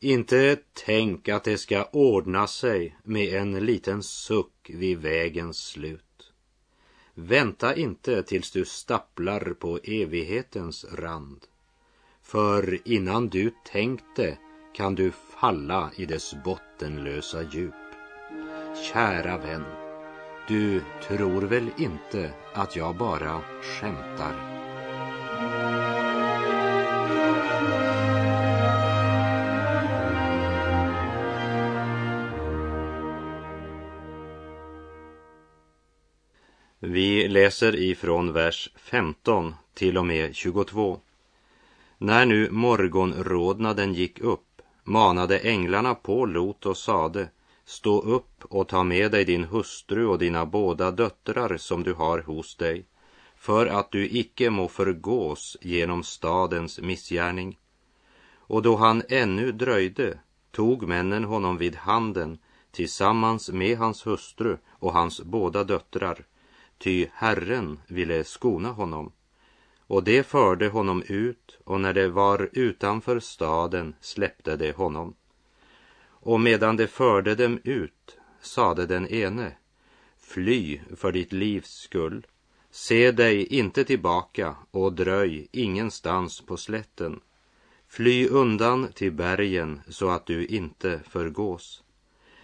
Inte 0.00 0.58
tänk 0.86 1.28
att 1.28 1.44
det 1.44 1.58
ska 1.58 1.84
ordna 1.84 2.46
sig 2.46 2.96
med 3.02 3.34
en 3.34 3.66
liten 3.66 4.02
suck 4.02 4.70
vid 4.70 4.98
vägens 4.98 5.58
slut. 5.58 6.32
Vänta 7.14 7.74
inte 7.74 8.22
tills 8.22 8.50
du 8.50 8.64
stapplar 8.64 9.54
på 9.58 9.78
evighetens 9.84 10.84
rand. 10.84 11.44
För 12.22 12.88
innan 12.88 13.28
du 13.28 13.52
tänkte 13.72 14.38
kan 14.74 14.94
du 14.94 15.12
falla 15.40 15.90
i 15.96 16.06
dess 16.06 16.34
bottenlösa 16.44 17.42
djup. 17.42 17.74
Kära 18.92 19.38
vän, 19.38 19.64
du 20.48 20.82
tror 21.08 21.42
väl 21.42 21.70
inte 21.78 22.30
att 22.54 22.76
jag 22.76 22.96
bara 22.96 23.40
skämtar? 23.62 24.55
Vi 36.88 37.28
läser 37.28 37.76
ifrån 37.76 38.32
vers 38.32 38.70
15 38.76 39.54
till 39.74 39.98
och 39.98 40.06
med 40.06 40.34
22. 40.34 41.00
När 41.98 42.26
nu 42.26 42.50
morgonrodnaden 42.50 43.94
gick 43.94 44.20
upp 44.20 44.62
manade 44.84 45.38
änglarna 45.38 45.94
på 45.94 46.26
Lot 46.26 46.66
och 46.66 46.76
sade 46.76 47.28
Stå 47.64 48.00
upp 48.00 48.44
och 48.44 48.68
ta 48.68 48.84
med 48.84 49.12
dig 49.12 49.24
din 49.24 49.44
hustru 49.44 50.06
och 50.06 50.18
dina 50.18 50.46
båda 50.46 50.90
döttrar 50.90 51.56
som 51.56 51.82
du 51.82 51.94
har 51.94 52.18
hos 52.18 52.56
dig 52.56 52.84
för 53.36 53.66
att 53.66 53.92
du 53.92 54.08
icke 54.08 54.50
må 54.50 54.68
förgås 54.68 55.56
genom 55.60 56.02
stadens 56.02 56.80
missgärning. 56.80 57.58
Och 58.36 58.62
då 58.62 58.76
han 58.76 59.02
ännu 59.08 59.52
dröjde 59.52 60.18
tog 60.50 60.88
männen 60.88 61.24
honom 61.24 61.58
vid 61.58 61.76
handen 61.76 62.38
tillsammans 62.70 63.50
med 63.50 63.78
hans 63.78 64.06
hustru 64.06 64.56
och 64.66 64.92
hans 64.92 65.20
båda 65.20 65.64
döttrar 65.64 66.26
ty 66.78 67.06
Herren 67.12 67.80
ville 67.88 68.24
skona 68.24 68.72
honom. 68.72 69.12
Och 69.86 70.04
det 70.04 70.26
förde 70.26 70.68
honom 70.68 71.02
ut, 71.06 71.58
och 71.64 71.80
när 71.80 71.92
det 71.92 72.08
var 72.08 72.50
utanför 72.52 73.20
staden 73.20 73.94
släppte 74.00 74.56
det 74.56 74.76
honom. 74.76 75.14
Och 76.08 76.40
medan 76.40 76.76
det 76.76 76.86
förde 76.86 77.34
dem 77.34 77.60
ut 77.64 78.18
sade 78.40 78.86
den 78.86 79.08
ene, 79.08 79.52
fly 80.18 80.80
för 80.96 81.12
ditt 81.12 81.32
livs 81.32 81.70
skull, 81.70 82.26
se 82.70 83.12
dig 83.12 83.46
inte 83.46 83.84
tillbaka 83.84 84.56
och 84.70 84.92
dröj 84.92 85.48
ingenstans 85.52 86.40
på 86.40 86.56
slätten. 86.56 87.20
Fly 87.88 88.28
undan 88.28 88.92
till 88.92 89.12
bergen 89.12 89.80
så 89.88 90.08
att 90.08 90.26
du 90.26 90.46
inte 90.46 91.00
förgås. 91.08 91.82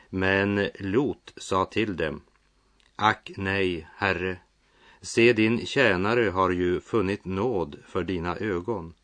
Men 0.08 0.68
Lot 0.78 1.32
sa 1.36 1.64
till 1.64 1.96
dem, 1.96 2.22
Ack 2.96 3.32
nej, 3.36 3.88
Herre, 3.96 4.36
se 5.00 5.32
din 5.32 5.66
tjänare 5.66 6.30
har 6.30 6.50
ju 6.50 6.80
funnit 6.80 7.24
nåd 7.24 7.76
för 7.86 8.04
dina 8.04 8.36
ögon 8.36 8.94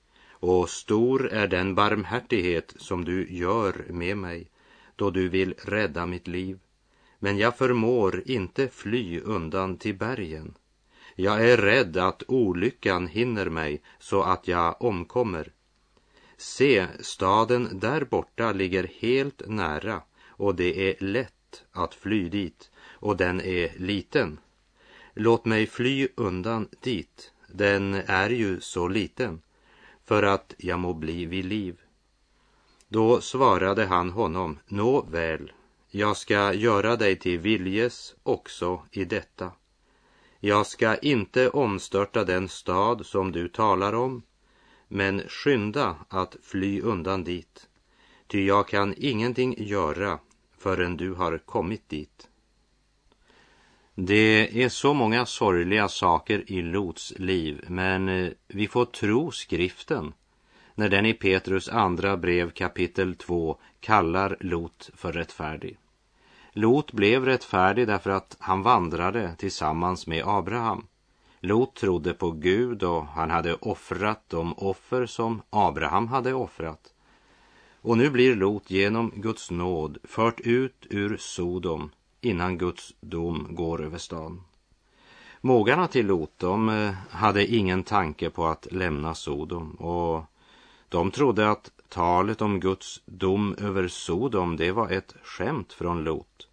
och 0.40 0.70
stor 0.70 1.29
är 1.29 1.48
den 1.48 1.74
barmhärtighet 1.74 2.74
som 2.77 3.05
du 3.05 3.33
gör 3.33 3.85
med 3.88 4.16
mig 4.16 4.51
då 4.96 5.11
du 5.11 5.29
vill 5.29 5.55
rädda 5.64 6.07
mitt 6.07 6.29
liv. 6.29 6.59
Men 7.18 7.38
jag 7.38 7.59
förmår 7.59 8.22
inte 8.27 8.68
fly 8.68 9.20
undan 9.20 9.77
till 9.77 9.94
bergen. 9.94 10.55
Jag 11.14 11.51
är 11.51 11.57
rädd 11.57 11.96
att 11.96 12.22
olyckan 12.29 13.07
hinner 13.07 13.51
mig 13.51 13.83
så 13.98 14.22
att 14.22 14.48
jag 14.48 14.83
omkommer. 14.83 15.53
Se, 16.37 16.87
staden 17.01 17.68
där 17.72 18.05
borta 18.05 18.53
ligger 18.53 18.90
helt 18.98 19.42
nära 19.46 20.03
och 20.27 20.55
det 20.55 20.90
är 20.90 21.05
lätt 21.05 21.38
att 21.72 21.94
fly 21.94 22.28
dit 22.28 22.70
och 23.00 23.16
den 23.16 23.40
är 23.40 23.72
liten. 23.78 24.40
Låt 25.14 25.44
mig 25.44 25.66
fly 25.66 26.08
undan 26.16 26.68
dit, 26.80 27.32
den 27.48 27.94
är 27.94 28.30
ju 28.30 28.61
så 28.61 28.88
liten, 28.88 29.42
för 30.04 30.22
att 30.22 30.54
jag 30.58 30.78
må 30.78 30.94
bli 30.94 31.26
vid 31.26 31.44
liv. 31.44 31.80
Då 32.88 33.20
svarade 33.20 33.87
han 33.87 34.11
honom, 34.11 34.58
nå 34.66 35.02
väl, 35.02 35.52
jag 35.90 36.16
ska 36.16 36.52
göra 36.52 36.96
dig 36.96 37.16
till 37.16 37.38
viljes 37.38 38.14
också 38.22 38.82
i 38.90 39.04
detta. 39.04 39.52
Jag 40.40 40.66
ska 40.66 40.96
inte 40.96 41.50
omstörta 41.50 42.24
den 42.24 42.48
stad 42.48 43.06
som 43.06 43.32
du 43.32 43.48
talar 43.48 43.92
om, 43.92 44.22
men 44.88 45.22
skynda 45.28 45.96
att 46.08 46.37
fly 46.42 46.80
undan 46.80 47.24
dit, 47.24 47.68
ty 48.26 48.46
jag 48.46 48.68
kan 48.68 48.94
ingenting 48.96 49.54
göra 49.58 50.18
förrän 50.59 50.97
du 50.97 51.14
har 51.14 51.38
kommit 51.38 51.88
dit. 51.88 52.29
Det 53.94 54.62
är 54.64 54.68
så 54.68 54.94
många 54.94 55.27
sorgliga 55.27 55.88
saker 55.88 56.53
i 56.53 56.62
Lots 56.62 57.12
liv, 57.16 57.64
men 57.68 58.09
eh, 58.09 58.31
vi 58.49 58.68
får 58.68 58.85
tro 58.85 59.31
skriften 59.31 60.12
när 60.75 60.88
den 60.88 61.07
i 61.07 61.14
Petrus 61.14 61.68
andra 61.68 62.16
brev 62.16 62.51
kapitel 62.51 63.14
2 63.14 63.59
kallar 63.81 64.37
Lot 64.40 64.90
för 64.94 65.12
rättfärdig. 65.12 65.79
Lot 66.53 66.92
blev 66.92 67.25
rättfärdig 67.25 67.87
därför 67.87 68.11
att 68.11 68.37
han 68.40 68.62
vandrade 68.62 69.35
tillsammans 69.38 70.07
med 70.07 70.23
Abraham. 70.27 70.87
Lot 71.40 71.75
trodde 71.75 72.14
på 72.14 72.31
Gud 72.31 72.83
och 72.83 73.07
han 73.07 73.31
hade 73.31 73.55
offrat 73.55 74.25
de 74.29 74.53
offer 74.53 75.07
som 75.07 75.42
Abraham 75.51 76.09
hade 76.09 76.35
offrat. 76.35 76.94
Och 77.88 77.98
nu 77.98 78.11
blir 78.11 78.37
Lot 78.37 78.70
genom 78.70 79.12
Guds 79.16 79.51
nåd 79.51 79.98
fört 80.05 80.40
ut 80.40 80.87
ur 80.90 81.16
Sodom 81.16 81.90
innan 82.20 82.59
Guds 82.59 82.94
dom 83.01 83.46
går 83.51 83.83
över 83.85 83.98
stan. 83.98 84.42
Mågarna 85.40 85.88
till 85.88 86.07
Lot, 86.07 86.33
de 86.37 86.68
eh, 86.68 86.92
hade 87.11 87.46
ingen 87.46 87.83
tanke 87.83 88.31
på 88.31 88.46
att 88.46 88.72
lämna 88.72 89.14
Sodom 89.14 89.70
och 89.70 90.24
de 90.88 91.11
trodde 91.11 91.51
att 91.51 91.70
talet 91.88 92.42
om 92.42 92.61
Guds 92.61 93.03
dom 93.05 93.55
över 93.59 93.88
Sodom, 93.88 94.57
det 94.57 94.72
var 94.72 94.90
ett 94.90 95.14
skämt 95.22 95.72
från 95.72 96.05
Lot. 96.05 96.48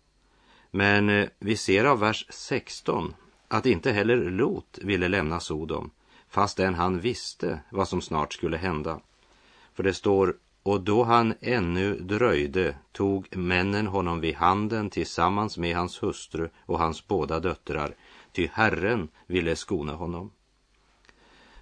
Men 0.71 1.09
eh, 1.09 1.27
vi 1.39 1.57
ser 1.57 1.85
av 1.85 1.99
vers 1.99 2.25
16 2.29 3.13
att 3.47 3.65
inte 3.65 3.91
heller 3.91 4.17
Lot 4.17 4.79
ville 4.81 5.07
lämna 5.07 5.39
Sodom, 5.39 5.91
fastän 6.29 6.75
han 6.75 6.99
visste 6.99 7.59
vad 7.69 7.87
som 7.87 8.01
snart 8.01 8.33
skulle 8.33 8.57
hända. 8.57 8.99
För 9.73 9.83
det 9.83 9.93
står 9.93 10.35
och 10.65 10.81
då 10.81 11.03
han 11.03 11.33
ännu 11.41 11.99
dröjde 11.99 12.75
tog 12.91 13.37
männen 13.37 13.87
honom 13.87 14.19
vid 14.21 14.35
handen 14.35 14.89
tillsammans 14.89 15.57
med 15.57 15.75
hans 15.75 16.03
hustru 16.03 16.49
och 16.65 16.79
hans 16.79 17.07
båda 17.07 17.39
döttrar, 17.39 17.95
ty 18.31 18.47
Herren 18.53 19.07
ville 19.27 19.55
skona 19.55 19.93
honom. 19.93 20.31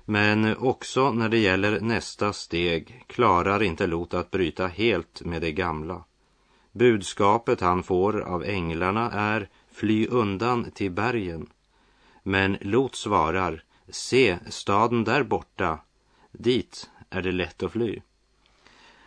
Men 0.06 0.58
också 0.58 1.12
när 1.12 1.30
det 1.30 1.38
gäller 1.38 1.80
nästa 1.80 2.34
steg 2.34 3.04
klarar 3.08 3.64
inte 3.64 3.88
Lot 3.88 4.14
att 4.14 4.32
bryta 4.32 4.68
helt 4.68 5.22
med 5.22 5.42
det 5.42 5.52
gamla. 5.52 6.04
Budskapet 6.72 7.62
han 7.62 7.84
får 7.84 8.22
av 8.22 8.44
änglarna 8.44 9.12
är 9.12 9.50
fly 9.72 10.08
undan 10.08 10.72
till 10.72 10.92
bergen. 10.92 11.48
Men 12.24 12.58
Lot 12.62 12.96
svarar, 12.96 13.64
se 13.90 14.38
staden 14.50 15.04
där 15.04 15.24
borta, 15.24 15.80
dit 16.32 16.90
är 17.10 17.22
det 17.22 17.32
lätt 17.32 17.64
att 17.64 17.72
fly. 17.72 18.02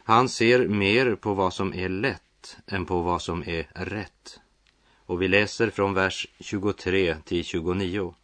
Han 0.08 0.28
ser 0.28 0.68
mer 0.68 1.14
på 1.14 1.34
vad 1.34 1.54
som 1.54 1.74
är 1.74 1.88
lätt 1.88 2.56
än 2.66 2.86
på 2.86 3.00
vad 3.00 3.22
som 3.22 3.42
är 3.46 3.68
rätt. 3.74 4.40
Och 5.06 5.22
vi 5.22 5.28
läser 5.28 5.70
från 5.70 5.94
vers 5.94 6.26
23 6.40 7.16
till 7.24 7.44
29. 7.44 8.14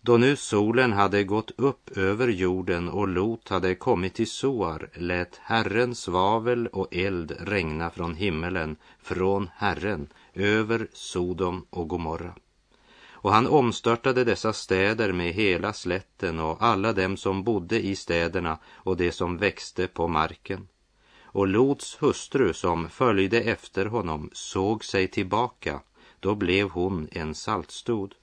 Då 0.00 0.16
nu 0.16 0.36
solen 0.36 0.92
hade 0.92 1.24
gått 1.24 1.50
upp 1.56 1.96
över 1.96 2.28
jorden 2.28 2.88
och 2.88 3.08
Lot 3.08 3.48
hade 3.48 3.74
kommit 3.74 4.14
till 4.14 4.30
Soar 4.30 4.88
lät 4.94 5.36
Herren 5.36 5.94
svavel 5.94 6.66
och 6.66 6.94
eld 6.94 7.36
regna 7.40 7.90
från 7.90 8.14
himmelen, 8.14 8.76
från 9.02 9.50
Herren, 9.56 10.08
över 10.34 10.88
Sodom 10.92 11.66
och 11.70 11.88
Gomorra. 11.88 12.34
Och 13.08 13.32
han 13.32 13.46
omstörtade 13.46 14.24
dessa 14.24 14.52
städer 14.52 15.12
med 15.12 15.32
hela 15.32 15.72
slätten 15.72 16.40
och 16.40 16.62
alla 16.62 16.92
dem 16.92 17.16
som 17.16 17.44
bodde 17.44 17.86
i 17.86 17.96
städerna 17.96 18.58
och 18.66 18.96
det 18.96 19.12
som 19.12 19.36
växte 19.38 19.86
på 19.86 20.08
marken. 20.08 20.68
Och 21.36 21.48
Lots 21.48 22.02
hustru 22.02 22.52
som 22.52 22.88
följde 22.88 23.40
efter 23.40 23.86
honom 23.86 24.30
såg 24.32 24.84
sig 24.84 25.08
tillbaka, 25.08 25.80
då 26.20 26.34
blev 26.34 26.68
hon 26.68 27.08
en 27.12 27.34
saltstod. 27.34 28.14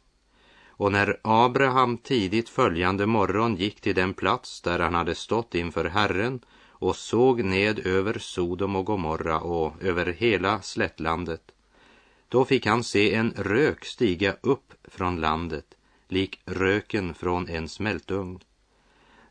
Och 0.68 0.92
när 0.92 1.20
Abraham 1.22 1.98
tidigt 1.98 2.50
följande 2.50 3.06
morgon 3.06 3.56
gick 3.56 3.82
till 3.82 3.96
den 3.96 4.14
plats 4.14 4.62
där 4.62 4.80
han 4.80 4.94
hade 4.94 5.16
stått 5.16 5.56
inför 5.56 5.86
Herren 5.86 6.40
och 6.68 6.96
såg 6.96 7.44
ned 7.44 7.88
över 7.88 8.20
Sodom 8.20 8.76
och 8.76 8.86
Gomorra 8.86 9.40
och 9.40 9.84
över 9.84 10.06
hela 10.06 10.62
slättlandet, 10.62 11.52
då 12.30 12.46
fick 12.46 12.66
han 12.66 12.84
se 12.84 13.14
en 13.14 13.34
rök 13.38 13.86
stiga 13.86 14.36
upp 14.42 14.74
från 14.84 15.22
landet, 15.22 15.66
lik 16.08 16.42
röken 16.46 17.14
från 17.14 17.50
en 17.50 17.70
smältugn. 17.70 18.40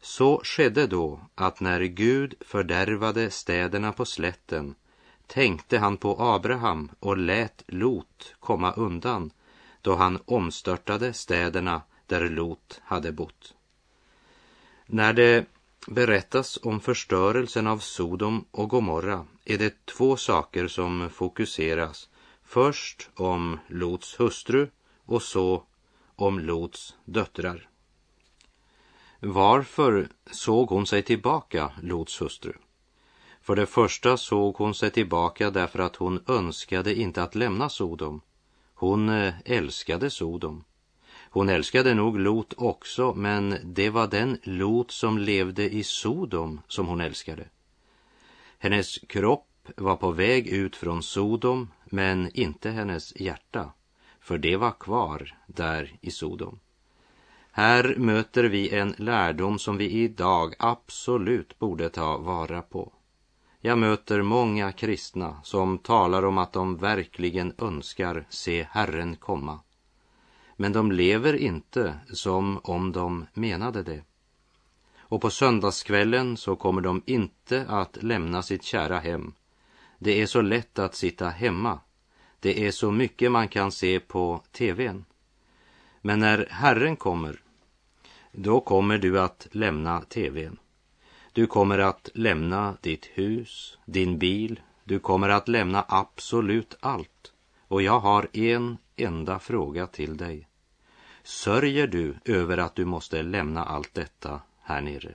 Så 0.04 0.40
skedde 0.44 0.86
då 0.86 1.20
att 1.34 1.60
när 1.60 1.80
Gud 1.80 2.34
fördärvade 2.40 3.30
städerna 3.30 3.92
på 3.92 4.04
slätten 4.04 4.74
tänkte 5.26 5.78
han 5.78 5.96
på 5.96 6.16
Abraham 6.18 6.90
och 7.00 7.16
lät 7.16 7.64
Lot 7.66 8.34
komma 8.40 8.72
undan 8.72 9.30
då 9.82 9.94
han 9.94 10.18
omstörtade 10.24 11.12
städerna 11.12 11.82
där 12.06 12.28
Lot 12.28 12.80
hade 12.84 13.12
bott. 13.12 13.54
När 14.86 15.12
det 15.12 15.46
berättas 15.86 16.58
om 16.62 16.80
förstörelsen 16.80 17.66
av 17.66 17.78
Sodom 17.78 18.44
och 18.50 18.68
Gomorra 18.68 19.26
är 19.44 19.58
det 19.58 19.86
två 19.86 20.16
saker 20.16 20.68
som 20.68 21.10
fokuseras. 21.10 22.08
Först 22.44 23.10
om 23.14 23.58
Lots 23.68 24.20
hustru 24.20 24.68
och 25.06 25.22
så 25.22 25.64
om 26.16 26.40
Lots 26.40 26.94
döttrar. 27.04 27.71
Varför 29.22 30.08
såg 30.30 30.68
hon 30.68 30.86
sig 30.86 31.02
tillbaka, 31.02 31.72
Lots 31.82 32.22
hustru? 32.22 32.52
För 33.42 33.56
det 33.56 33.66
första 33.66 34.16
såg 34.16 34.56
hon 34.56 34.74
sig 34.74 34.90
tillbaka 34.90 35.50
därför 35.50 35.78
att 35.78 35.96
hon 35.96 36.24
önskade 36.26 36.94
inte 36.94 37.22
att 37.22 37.34
lämna 37.34 37.68
Sodom 37.68 38.20
hon 38.82 39.08
eh, 39.08 39.34
älskade 39.44 40.10
Sodom. 40.10 40.64
Hon 41.30 41.48
älskade 41.48 41.94
nog 41.94 42.18
Lot 42.18 42.54
också, 42.56 43.14
men 43.14 43.56
det 43.64 43.90
var 43.90 44.06
den 44.06 44.38
Lot 44.42 44.90
som 44.90 45.18
levde 45.18 45.74
i 45.74 45.84
Sodom 45.84 46.60
som 46.68 46.86
hon 46.86 47.00
älskade. 47.00 47.44
Hennes 48.58 48.98
kropp 48.98 49.68
var 49.76 49.96
på 49.96 50.10
väg 50.10 50.46
ut 50.46 50.76
från 50.76 51.02
Sodom, 51.02 51.68
men 51.84 52.30
inte 52.34 52.70
hennes 52.70 53.16
hjärta, 53.16 53.72
för 54.20 54.38
det 54.38 54.56
var 54.56 54.72
kvar 54.80 55.38
där 55.46 55.96
i 56.00 56.10
Sodom. 56.10 56.58
Här 57.54 57.94
möter 57.98 58.44
vi 58.44 58.74
en 58.74 58.94
lärdom 58.98 59.58
som 59.58 59.76
vi 59.76 59.90
idag 59.90 60.54
absolut 60.58 61.58
borde 61.58 61.88
ta 61.88 62.18
vara 62.18 62.62
på. 62.62 62.92
Jag 63.60 63.78
möter 63.78 64.22
många 64.22 64.72
kristna 64.72 65.40
som 65.42 65.78
talar 65.78 66.24
om 66.24 66.38
att 66.38 66.52
de 66.52 66.76
verkligen 66.76 67.54
önskar 67.58 68.26
se 68.28 68.66
Herren 68.70 69.16
komma. 69.16 69.60
Men 70.56 70.72
de 70.72 70.92
lever 70.92 71.36
inte 71.36 71.94
som 72.12 72.60
om 72.62 72.92
de 72.92 73.26
menade 73.34 73.82
det. 73.82 74.02
Och 74.98 75.20
på 75.20 75.30
söndagskvällen 75.30 76.36
så 76.36 76.56
kommer 76.56 76.80
de 76.80 77.02
inte 77.06 77.66
att 77.68 78.02
lämna 78.02 78.42
sitt 78.42 78.62
kära 78.62 78.98
hem. 78.98 79.34
Det 79.98 80.22
är 80.22 80.26
så 80.26 80.40
lätt 80.40 80.78
att 80.78 80.94
sitta 80.94 81.28
hemma. 81.28 81.80
Det 82.40 82.66
är 82.66 82.70
så 82.70 82.90
mycket 82.90 83.32
man 83.32 83.48
kan 83.48 83.72
se 83.72 84.00
på 84.00 84.42
tvn. 84.52 85.04
Men 86.00 86.18
när 86.18 86.48
Herren 86.50 86.96
kommer, 86.96 87.41
då 88.32 88.60
kommer 88.60 88.98
du 88.98 89.20
att 89.20 89.48
lämna 89.50 90.00
tvn. 90.00 90.58
Du 91.32 91.46
kommer 91.46 91.78
att 91.78 92.10
lämna 92.14 92.76
ditt 92.80 93.06
hus, 93.06 93.78
din 93.84 94.18
bil, 94.18 94.60
du 94.84 94.98
kommer 94.98 95.28
att 95.28 95.48
lämna 95.48 95.84
absolut 95.88 96.76
allt. 96.80 97.32
Och 97.68 97.82
jag 97.82 98.00
har 98.00 98.28
en 98.32 98.78
enda 98.96 99.38
fråga 99.38 99.86
till 99.86 100.16
dig. 100.16 100.48
Sörjer 101.22 101.86
du 101.86 102.14
över 102.24 102.58
att 102.58 102.74
du 102.74 102.84
måste 102.84 103.22
lämna 103.22 103.64
allt 103.64 103.94
detta 103.94 104.40
här 104.62 104.80
nere? 104.80 105.14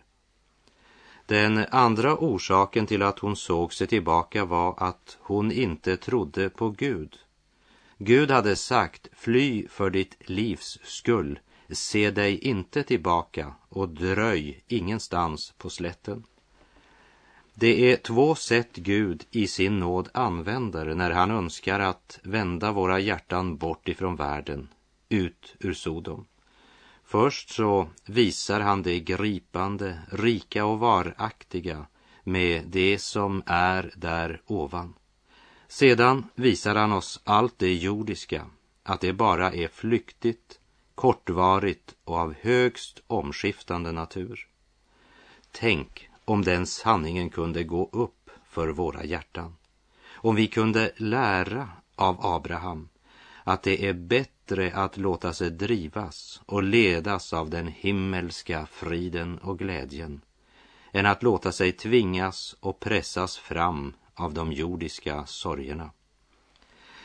Den 1.26 1.66
andra 1.72 2.18
orsaken 2.18 2.86
till 2.86 3.02
att 3.02 3.20
hon 3.20 3.36
såg 3.36 3.74
sig 3.74 3.88
tillbaka 3.88 4.46
var 4.46 4.76
att 4.78 5.18
hon 5.22 5.52
inte 5.52 5.98
trodde 5.98 6.50
på 6.50 6.70
Gud. 6.70 7.20
Gud 7.98 8.32
hade 8.32 8.56
sagt, 8.56 9.08
fly 9.14 9.68
för 9.68 9.90
ditt 9.90 10.16
livs 10.20 10.80
skull, 10.84 11.40
se 11.70 12.12
dig 12.12 12.40
inte 12.40 12.84
tillbaka 12.84 13.54
och 13.70 13.90
dröj 13.90 14.64
ingenstans 14.68 15.54
på 15.58 15.70
slätten. 15.70 16.24
Det 17.54 17.92
är 17.92 17.98
två 17.98 18.36
sätt 18.36 18.76
Gud 18.76 19.26
i 19.32 19.48
sin 19.48 19.80
nåd 19.80 20.10
använder 20.14 20.96
när 20.96 21.12
han 21.12 21.32
önskar 21.32 21.80
att 21.80 22.20
vända 22.24 22.72
våra 22.72 23.00
hjärtan 23.00 23.58
bort 23.58 23.88
ifrån 23.88 24.16
världen, 24.16 24.68
ut 25.10 25.56
ur 25.60 25.74
Sodom. 25.74 26.26
Först 27.04 27.50
så 27.50 27.88
visar 28.06 28.60
han 28.60 28.84
det 28.84 29.00
gripande, 29.00 30.00
rika 30.12 30.66
och 30.66 30.80
varaktiga 30.80 31.86
med 32.24 32.64
det 32.68 33.00
som 33.00 33.44
är 33.46 33.94
där 33.96 34.42
ovan. 34.46 34.94
Sedan 35.68 36.30
visar 36.36 36.76
han 36.76 36.92
oss 36.92 37.22
allt 37.24 37.60
det 37.60 37.74
jordiska, 37.74 38.46
att 38.84 39.02
det 39.02 39.14
bara 39.14 39.52
är 39.52 39.68
flyktigt, 39.68 40.57
kortvarigt 40.98 41.96
och 42.04 42.18
av 42.18 42.36
högst 42.42 43.02
omskiftande 43.08 43.92
natur. 43.92 44.48
Tänk 45.52 46.10
om 46.26 46.42
den 46.42 46.66
sanningen 46.66 47.30
kunde 47.30 47.64
gå 47.64 47.90
upp 47.92 48.30
för 48.50 48.68
våra 48.68 49.04
hjärtan. 49.04 49.56
Om 50.10 50.36
vi 50.36 50.48
kunde 50.48 50.92
lära 50.98 51.70
av 51.96 52.26
Abraham 52.26 52.90
att 53.44 53.64
det 53.64 53.88
är 53.88 53.94
bättre 53.94 54.72
att 54.74 54.98
låta 54.98 55.34
sig 55.34 55.50
drivas 55.50 56.42
och 56.46 56.64
ledas 56.64 57.34
av 57.34 57.50
den 57.50 57.68
himmelska 57.68 58.66
friden 58.66 59.38
och 59.38 59.60
glädjen 59.60 60.22
än 60.92 61.06
att 61.06 61.24
låta 61.24 61.52
sig 61.52 61.72
tvingas 61.72 62.56
och 62.60 62.80
pressas 62.80 63.38
fram 63.38 63.94
av 64.14 64.34
de 64.34 64.52
jordiska 64.52 65.26
sorgerna. 65.26 65.92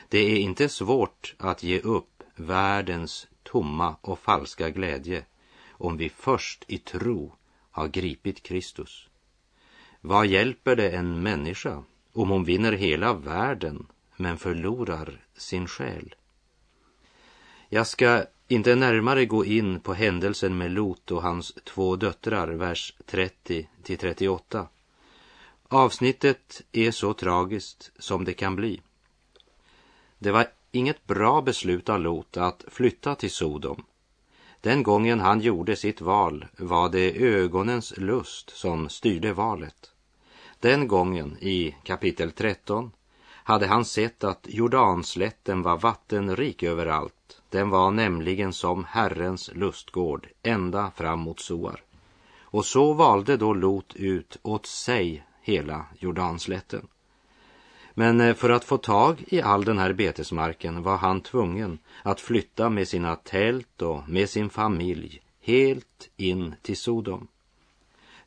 Det 0.09 0.18
är 0.18 0.37
inte 0.37 0.68
svårt 0.68 1.35
att 1.38 1.62
ge 1.62 1.81
upp 1.81 2.22
världens 2.35 3.26
tomma 3.42 3.96
och 4.00 4.18
falska 4.18 4.70
glädje 4.70 5.24
om 5.70 5.96
vi 5.96 6.09
först 6.09 6.64
i 6.68 6.78
tro 6.78 7.35
har 7.70 7.88
gripit 7.88 8.42
Kristus. 8.42 9.09
Vad 10.00 10.26
hjälper 10.26 10.76
det 10.76 10.90
en 10.90 11.22
människa 11.22 11.85
om 12.12 12.31
hon 12.31 12.44
vinner 12.44 12.72
hela 12.72 13.12
världen 13.12 13.87
men 14.16 14.38
förlorar 14.38 15.24
sin 15.37 15.66
själ? 15.66 16.14
Jag 17.68 17.87
ska 17.87 18.24
inte 18.48 18.74
närmare 18.74 19.26
gå 19.26 19.44
in 19.44 19.81
på 19.81 19.94
händelsen 19.94 20.59
med 20.59 20.70
Lot 20.70 21.11
och 21.11 21.22
hans 21.22 21.55
två 21.64 21.96
döttrar, 21.96 22.48
vers 22.48 22.94
30 23.07 23.68
till 23.83 23.98
38. 23.98 24.68
Avsnittet 25.68 26.62
är 26.72 26.90
så 26.90 27.14
tragiskt 27.14 27.92
som 27.98 28.24
det 28.24 28.35
kan 28.35 28.57
bli. 28.57 28.81
Det 30.18 30.31
var 30.31 30.46
inget 30.72 31.06
bra 31.06 31.42
beslut 31.42 31.88
av 31.88 32.00
Lot 32.00 32.37
att 32.37 32.64
flytta 32.68 33.14
till 33.14 33.30
Sodom. 33.30 33.85
Den 34.61 34.82
gången 34.82 35.20
han 35.20 35.40
gjorde 35.40 35.76
sitt 35.76 36.00
val 36.00 36.46
var 36.58 36.88
det 36.88 37.22
ögonens 37.22 37.94
lust 37.96 38.56
som 38.56 38.88
styrde 38.88 39.32
valet. 39.32 39.90
Den 40.61 40.88
gången, 40.88 41.37
i 41.40 41.76
kapitel 41.82 42.32
13, 42.32 42.90
hade 43.44 43.66
han 43.66 43.85
sett 43.85 44.24
att 44.24 44.46
Jordanslätten 44.48 45.62
var 45.62 45.78
vattenrik 45.78 46.62
överallt. 46.62 47.42
Den 47.50 47.70
var 47.70 47.90
nämligen 47.90 48.52
som 48.52 48.85
Herrens 48.85 49.50
lustgård 49.54 50.28
ända 50.42 50.90
fram 50.96 51.20
mot 51.20 51.40
Soar. 51.40 51.82
Och 52.40 52.64
så 52.64 52.92
valde 52.92 53.37
då 53.37 53.54
Lot 53.54 53.94
ut 53.94 54.37
åt 54.42 54.66
sig 54.66 55.26
hela 55.40 55.87
Jordanslätten. 55.98 56.87
Men 57.94 58.20
eh, 58.20 58.35
för 58.35 58.50
att 58.50 58.64
få 58.64 58.78
tag 58.78 59.24
i 59.26 59.42
all 59.42 59.64
den 59.64 59.78
här 59.78 59.92
betesmarken 59.92 60.83
var 60.83 60.96
han 60.96 61.20
tvungen 61.20 61.78
att 62.02 62.20
flytta 62.20 62.70
med 62.70 62.88
sina 62.88 63.16
tält 63.16 63.83
och 63.83 64.09
med 64.09 64.31
sin 64.31 64.50
familj 64.50 65.22
helt 65.40 66.11
in 66.16 66.55
till 66.62 66.76
Sodom. 66.76 67.28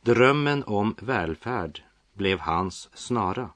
Drömmen 0.02 0.64
om 0.64 0.96
välfärd 1.00 1.84
blev 2.14 2.40
hans 2.40 2.90
snara 2.94 3.50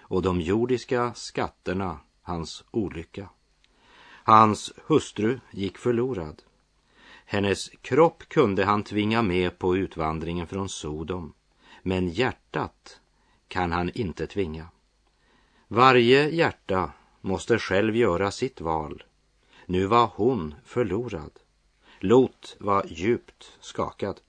och 0.00 0.22
de 0.22 0.40
jordiska 0.40 1.14
skatterna 1.14 1.98
hans 2.22 2.64
olycka. 2.70 3.28
Hans 4.24 4.72
hustru 4.86 5.40
gick 5.50 5.78
förlorad. 5.78 6.42
Hennes 7.24 7.68
kropp 7.68 8.22
kunde 8.28 8.64
han 8.64 8.82
tvinga 8.82 9.22
med 9.22 9.58
på 9.58 9.76
utvandringen 9.76 10.46
från 10.46 10.68
Sodom, 10.68 11.34
men 11.82 12.08
hjärtat 12.08 13.00
kan 13.48 13.72
han 13.72 13.90
inte 13.94 14.26
tvinga. 14.26 14.68
Varje 15.74 16.30
hjärta 16.30 16.92
måste 17.20 17.58
själv 17.58 17.96
göra 17.96 18.30
sitt 18.30 18.60
val. 18.60 19.02
Nu 19.66 19.86
var 19.86 20.06
hon 20.14 20.54
förlorad. 20.64 21.30
Lot 22.00 22.56
var 22.60 22.86
djupt 22.88 23.58
skakad. 23.60 24.20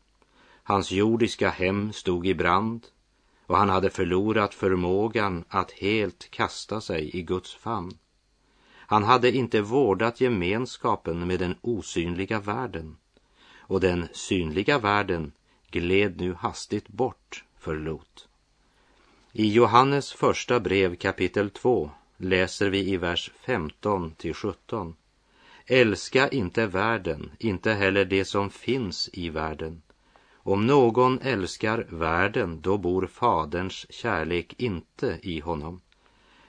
Hans 0.64 0.92
jordiska 0.92 1.50
hem 1.50 1.94
stod 1.94 2.28
i 2.28 2.36
brand 2.36 2.88
och 3.48 3.58
han 3.58 3.70
hade 3.70 3.90
förlorat 3.90 4.54
förmågan 4.54 5.44
att 5.48 5.72
helt 5.72 6.32
kasta 6.32 6.82
sig 6.82 7.18
i 7.18 7.22
Guds 7.22 7.56
famn. 7.56 7.98
Han 8.70 9.04
hade 9.04 9.32
inte 9.32 9.62
vårdat 9.62 10.22
gemenskapen 10.22 11.28
med 11.28 11.40
den 11.40 11.56
osynliga 11.62 12.40
världen 12.40 12.98
och 13.56 13.80
den 13.80 14.08
synliga 14.14 14.80
världen 14.80 15.32
gled 15.72 16.22
nu 16.22 16.34
hastigt 16.34 16.88
bort 16.88 17.44
för 17.58 17.76
Lot. 17.76 18.28
I 19.36 19.54
Johannes 19.54 20.14
första 20.14 20.60
brev 20.60 20.96
kapitel 20.96 21.50
2 21.50 21.92
läser 22.18 22.70
vi 22.70 22.90
i 22.90 22.98
vers 22.98 23.32
15 23.46 24.12
till 24.12 24.34
17. 24.34 24.96
Älska 25.66 26.30
inte 26.30 26.68
världen, 26.68 27.32
inte 27.40 27.72
heller 27.72 28.06
det 28.06 28.26
som 28.26 28.50
finns 28.50 29.10
i 29.14 29.30
världen. 29.30 29.82
Om 30.34 30.68
någon 30.68 31.20
älskar 31.22 31.88
världen, 31.90 32.62
då 32.62 32.78
bor 32.78 33.08
Faderns 33.08 33.86
kärlek 33.90 34.56
inte 34.58 35.20
i 35.22 35.40
honom. 35.40 35.82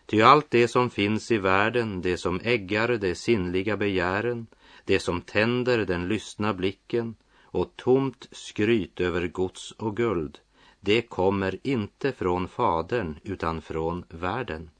Ty 0.06 0.22
allt 0.22 0.50
det 0.50 0.68
som 0.68 0.90
finns 0.90 1.30
i 1.30 1.38
världen, 1.38 2.02
det 2.02 2.16
som 2.16 2.40
äggar 2.44 2.88
det 2.88 3.14
sinnliga 3.14 3.76
begären, 3.76 4.46
det 4.84 5.00
som 5.00 5.20
tänder 5.20 5.78
den 5.78 6.08
lystna 6.08 6.54
blicken 6.54 7.14
och 7.42 7.76
tomt 7.76 8.28
skryt 8.32 9.00
över 9.00 9.28
gods 9.28 9.72
och 9.72 9.96
guld, 9.96 10.38
det 10.84 11.02
kommer 11.02 11.58
inte 11.62 12.12
från 12.12 12.48
Fadern 12.48 13.18
utan 13.22 13.62
från 13.62 14.04
världen. 14.08 14.70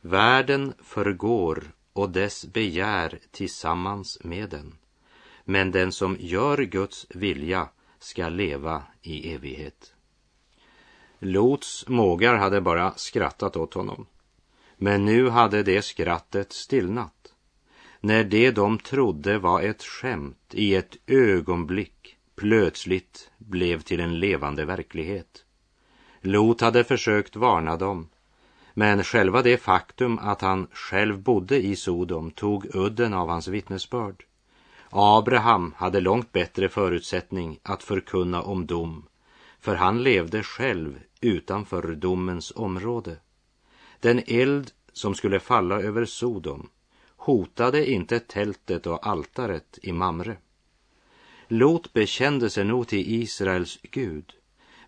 Världen 0.00 0.74
förgår 0.82 1.64
och 1.92 2.10
dess 2.10 2.46
begär 2.46 3.18
tillsammans 3.30 4.18
med 4.24 4.50
den. 4.50 4.74
Men 5.44 5.70
den 5.70 5.92
som 5.92 6.16
gör 6.20 6.58
Guds 6.58 7.06
vilja 7.10 7.68
ska 7.98 8.28
leva 8.28 8.82
i 9.02 9.34
evighet. 9.34 9.94
Lots 11.18 11.88
mågar 11.88 12.34
hade 12.36 12.60
bara 12.60 12.92
skrattat 12.96 13.56
åt 13.56 13.74
honom. 13.74 14.06
Men 14.76 15.04
nu 15.04 15.28
hade 15.28 15.62
det 15.62 15.82
skrattet 15.82 16.52
stillnat. 16.52 17.34
När 18.00 18.24
det 18.24 18.50
de 18.50 18.78
trodde 18.78 19.38
var 19.38 19.60
ett 19.62 19.82
skämt 19.82 20.54
i 20.54 20.74
ett 20.74 20.96
ögonblick 21.06 21.93
plötsligt 22.36 23.30
blev 23.38 23.80
till 23.80 24.00
en 24.00 24.18
levande 24.18 24.64
verklighet. 24.64 25.44
Lot 26.20 26.60
hade 26.60 26.84
försökt 26.84 27.36
varna 27.36 27.76
dem, 27.76 28.08
men 28.74 29.04
själva 29.04 29.42
det 29.42 29.56
faktum 29.56 30.18
att 30.18 30.40
han 30.40 30.66
själv 30.72 31.18
bodde 31.18 31.62
i 31.64 31.76
Sodom 31.76 32.30
tog 32.30 32.76
udden 32.76 33.14
av 33.14 33.28
hans 33.28 33.48
vittnesbörd. 33.48 34.24
Abraham 34.90 35.74
hade 35.76 36.00
långt 36.00 36.32
bättre 36.32 36.68
förutsättning 36.68 37.58
att 37.62 37.82
förkunna 37.82 38.42
om 38.42 38.66
dom, 38.66 39.06
för 39.60 39.74
han 39.74 40.02
levde 40.02 40.42
själv 40.42 41.00
utanför 41.20 41.94
domens 41.94 42.52
område. 42.56 43.16
Den 44.00 44.22
eld 44.26 44.70
som 44.92 45.14
skulle 45.14 45.40
falla 45.40 45.80
över 45.80 46.04
Sodom 46.04 46.68
hotade 47.16 47.90
inte 47.90 48.20
tältet 48.20 48.86
och 48.86 49.06
altaret 49.06 49.78
i 49.82 49.92
Mamre. 49.92 50.36
Lot 51.48 51.92
bekände 51.92 52.50
sig 52.50 52.64
nog 52.64 52.88
till 52.88 53.22
Israels 53.22 53.78
Gud, 53.82 54.32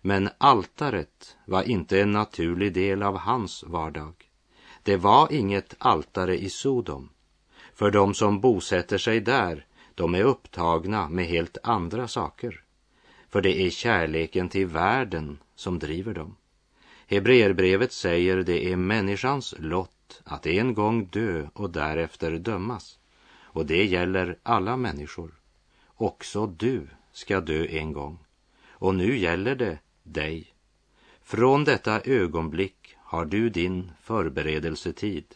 men 0.01 0.29
altaret 0.37 1.37
var 1.45 1.63
inte 1.63 2.01
en 2.01 2.11
naturlig 2.11 2.73
del 2.73 3.03
av 3.03 3.17
hans 3.17 3.63
vardag. 3.63 4.13
Det 4.83 4.97
var 4.97 5.33
inget 5.33 5.75
altare 5.77 6.37
i 6.37 6.49
Sodom, 6.49 7.09
för 7.73 7.91
de 7.91 8.13
som 8.13 8.39
bosätter 8.39 8.97
sig 8.97 9.19
där, 9.19 9.65
de 9.95 10.15
är 10.15 10.23
upptagna 10.23 11.09
med 11.09 11.25
helt 11.25 11.57
andra 11.63 12.07
saker. 12.07 12.63
För 13.29 13.41
det 13.41 13.61
är 13.61 13.69
kärleken 13.69 14.49
till 14.49 14.65
världen 14.65 15.39
som 15.55 15.79
driver 15.79 16.13
dem. 16.13 16.35
Hebreerbrevet 17.07 17.93
säger 17.93 18.37
det 18.37 18.71
är 18.71 18.75
människans 18.75 19.55
lott 19.59 20.21
att 20.23 20.45
en 20.45 20.73
gång 20.73 21.05
dö 21.05 21.47
och 21.53 21.69
därefter 21.69 22.31
dömas. 22.31 22.99
Och 23.39 23.65
det 23.65 23.85
gäller 23.85 24.37
alla 24.43 24.77
människor. 24.77 25.36
Också 25.97 26.47
du 26.47 26.87
ska 27.11 27.41
dö 27.41 27.65
en 27.65 27.93
gång. 27.93 28.19
Och 28.69 28.95
nu 28.95 29.17
gäller 29.17 29.55
det 29.55 29.79
dig. 30.03 30.53
Från 31.21 31.63
detta 31.63 32.01
ögonblick 32.01 32.95
har 32.97 33.25
du 33.25 33.49
din 33.49 33.91
förberedelsetid. 34.01 35.35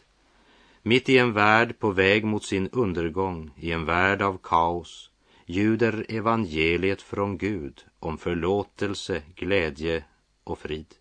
Mitt 0.82 1.08
i 1.08 1.18
en 1.18 1.32
värld 1.32 1.78
på 1.78 1.90
väg 1.90 2.24
mot 2.24 2.44
sin 2.44 2.68
undergång, 2.68 3.50
i 3.56 3.72
en 3.72 3.84
värld 3.84 4.22
av 4.22 4.38
kaos, 4.42 5.10
ljuder 5.46 6.06
evangeliet 6.08 7.02
från 7.02 7.38
Gud 7.38 7.84
om 7.98 8.18
förlåtelse, 8.18 9.22
glädje 9.34 10.04
och 10.44 10.58
frid. 10.58 10.94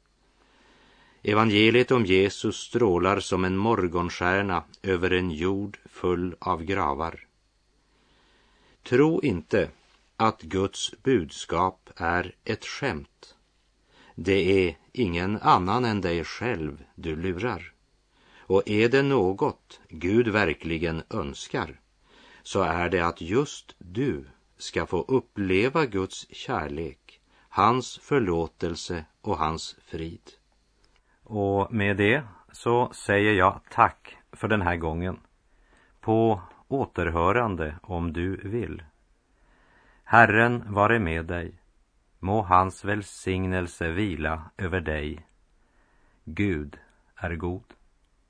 Evangeliet 1.24 1.92
om 1.92 2.06
Jesus 2.06 2.58
strålar 2.58 3.20
som 3.20 3.46
en 3.46 3.58
morgonstjärna 3.58 4.64
över 4.84 5.12
en 5.12 5.32
jord 5.32 5.78
full 5.86 6.36
av 6.40 6.64
gravar. 6.64 7.28
Tro 8.84 9.22
inte 9.22 9.70
att 10.18 10.42
Guds 10.42 10.94
budskap 11.04 11.90
är 11.96 12.36
ett 12.44 12.66
skämt. 12.66 13.36
Det 14.16 14.68
är 14.68 14.78
ingen 14.92 15.38
annan 15.42 15.86
än 15.86 16.02
dig 16.02 16.24
själv 16.24 16.84
du 16.96 17.16
lurar. 17.16 17.74
Och 18.38 18.70
är 18.70 18.90
det 18.90 19.04
något 19.04 19.80
Gud 19.90 20.28
verkligen 20.28 21.04
önskar 21.10 21.80
så 22.44 22.62
är 22.62 22.90
det 22.90 23.00
att 23.00 23.22
just 23.22 23.76
du 23.78 24.28
ska 24.58 24.86
få 24.86 25.02
uppleva 25.02 25.86
Guds 25.86 26.28
kärlek, 26.32 27.22
hans 27.50 27.98
förlåtelse 27.98 29.06
och 29.22 29.38
hans 29.38 29.76
frid. 29.86 30.32
Och 31.24 31.74
med 31.74 31.98
det 31.98 32.24
så 32.52 32.92
säger 32.94 33.34
jag 33.34 33.62
tack 33.72 34.18
för 34.32 34.48
den 34.48 34.62
här 34.62 34.76
gången. 34.76 35.20
På 36.00 36.42
återhörande 36.72 37.76
om 37.82 38.14
du 38.14 38.36
vill. 38.36 38.84
Herren 40.04 40.74
vare 40.74 41.00
med 41.00 41.26
dig. 41.26 41.62
Må 42.20 42.42
hans 42.42 42.86
välsignelse 42.86 43.92
vila 43.92 44.52
över 44.58 44.82
dig. 44.82 45.26
Gud 46.24 46.78
är 47.16 47.36
god. 47.36 47.74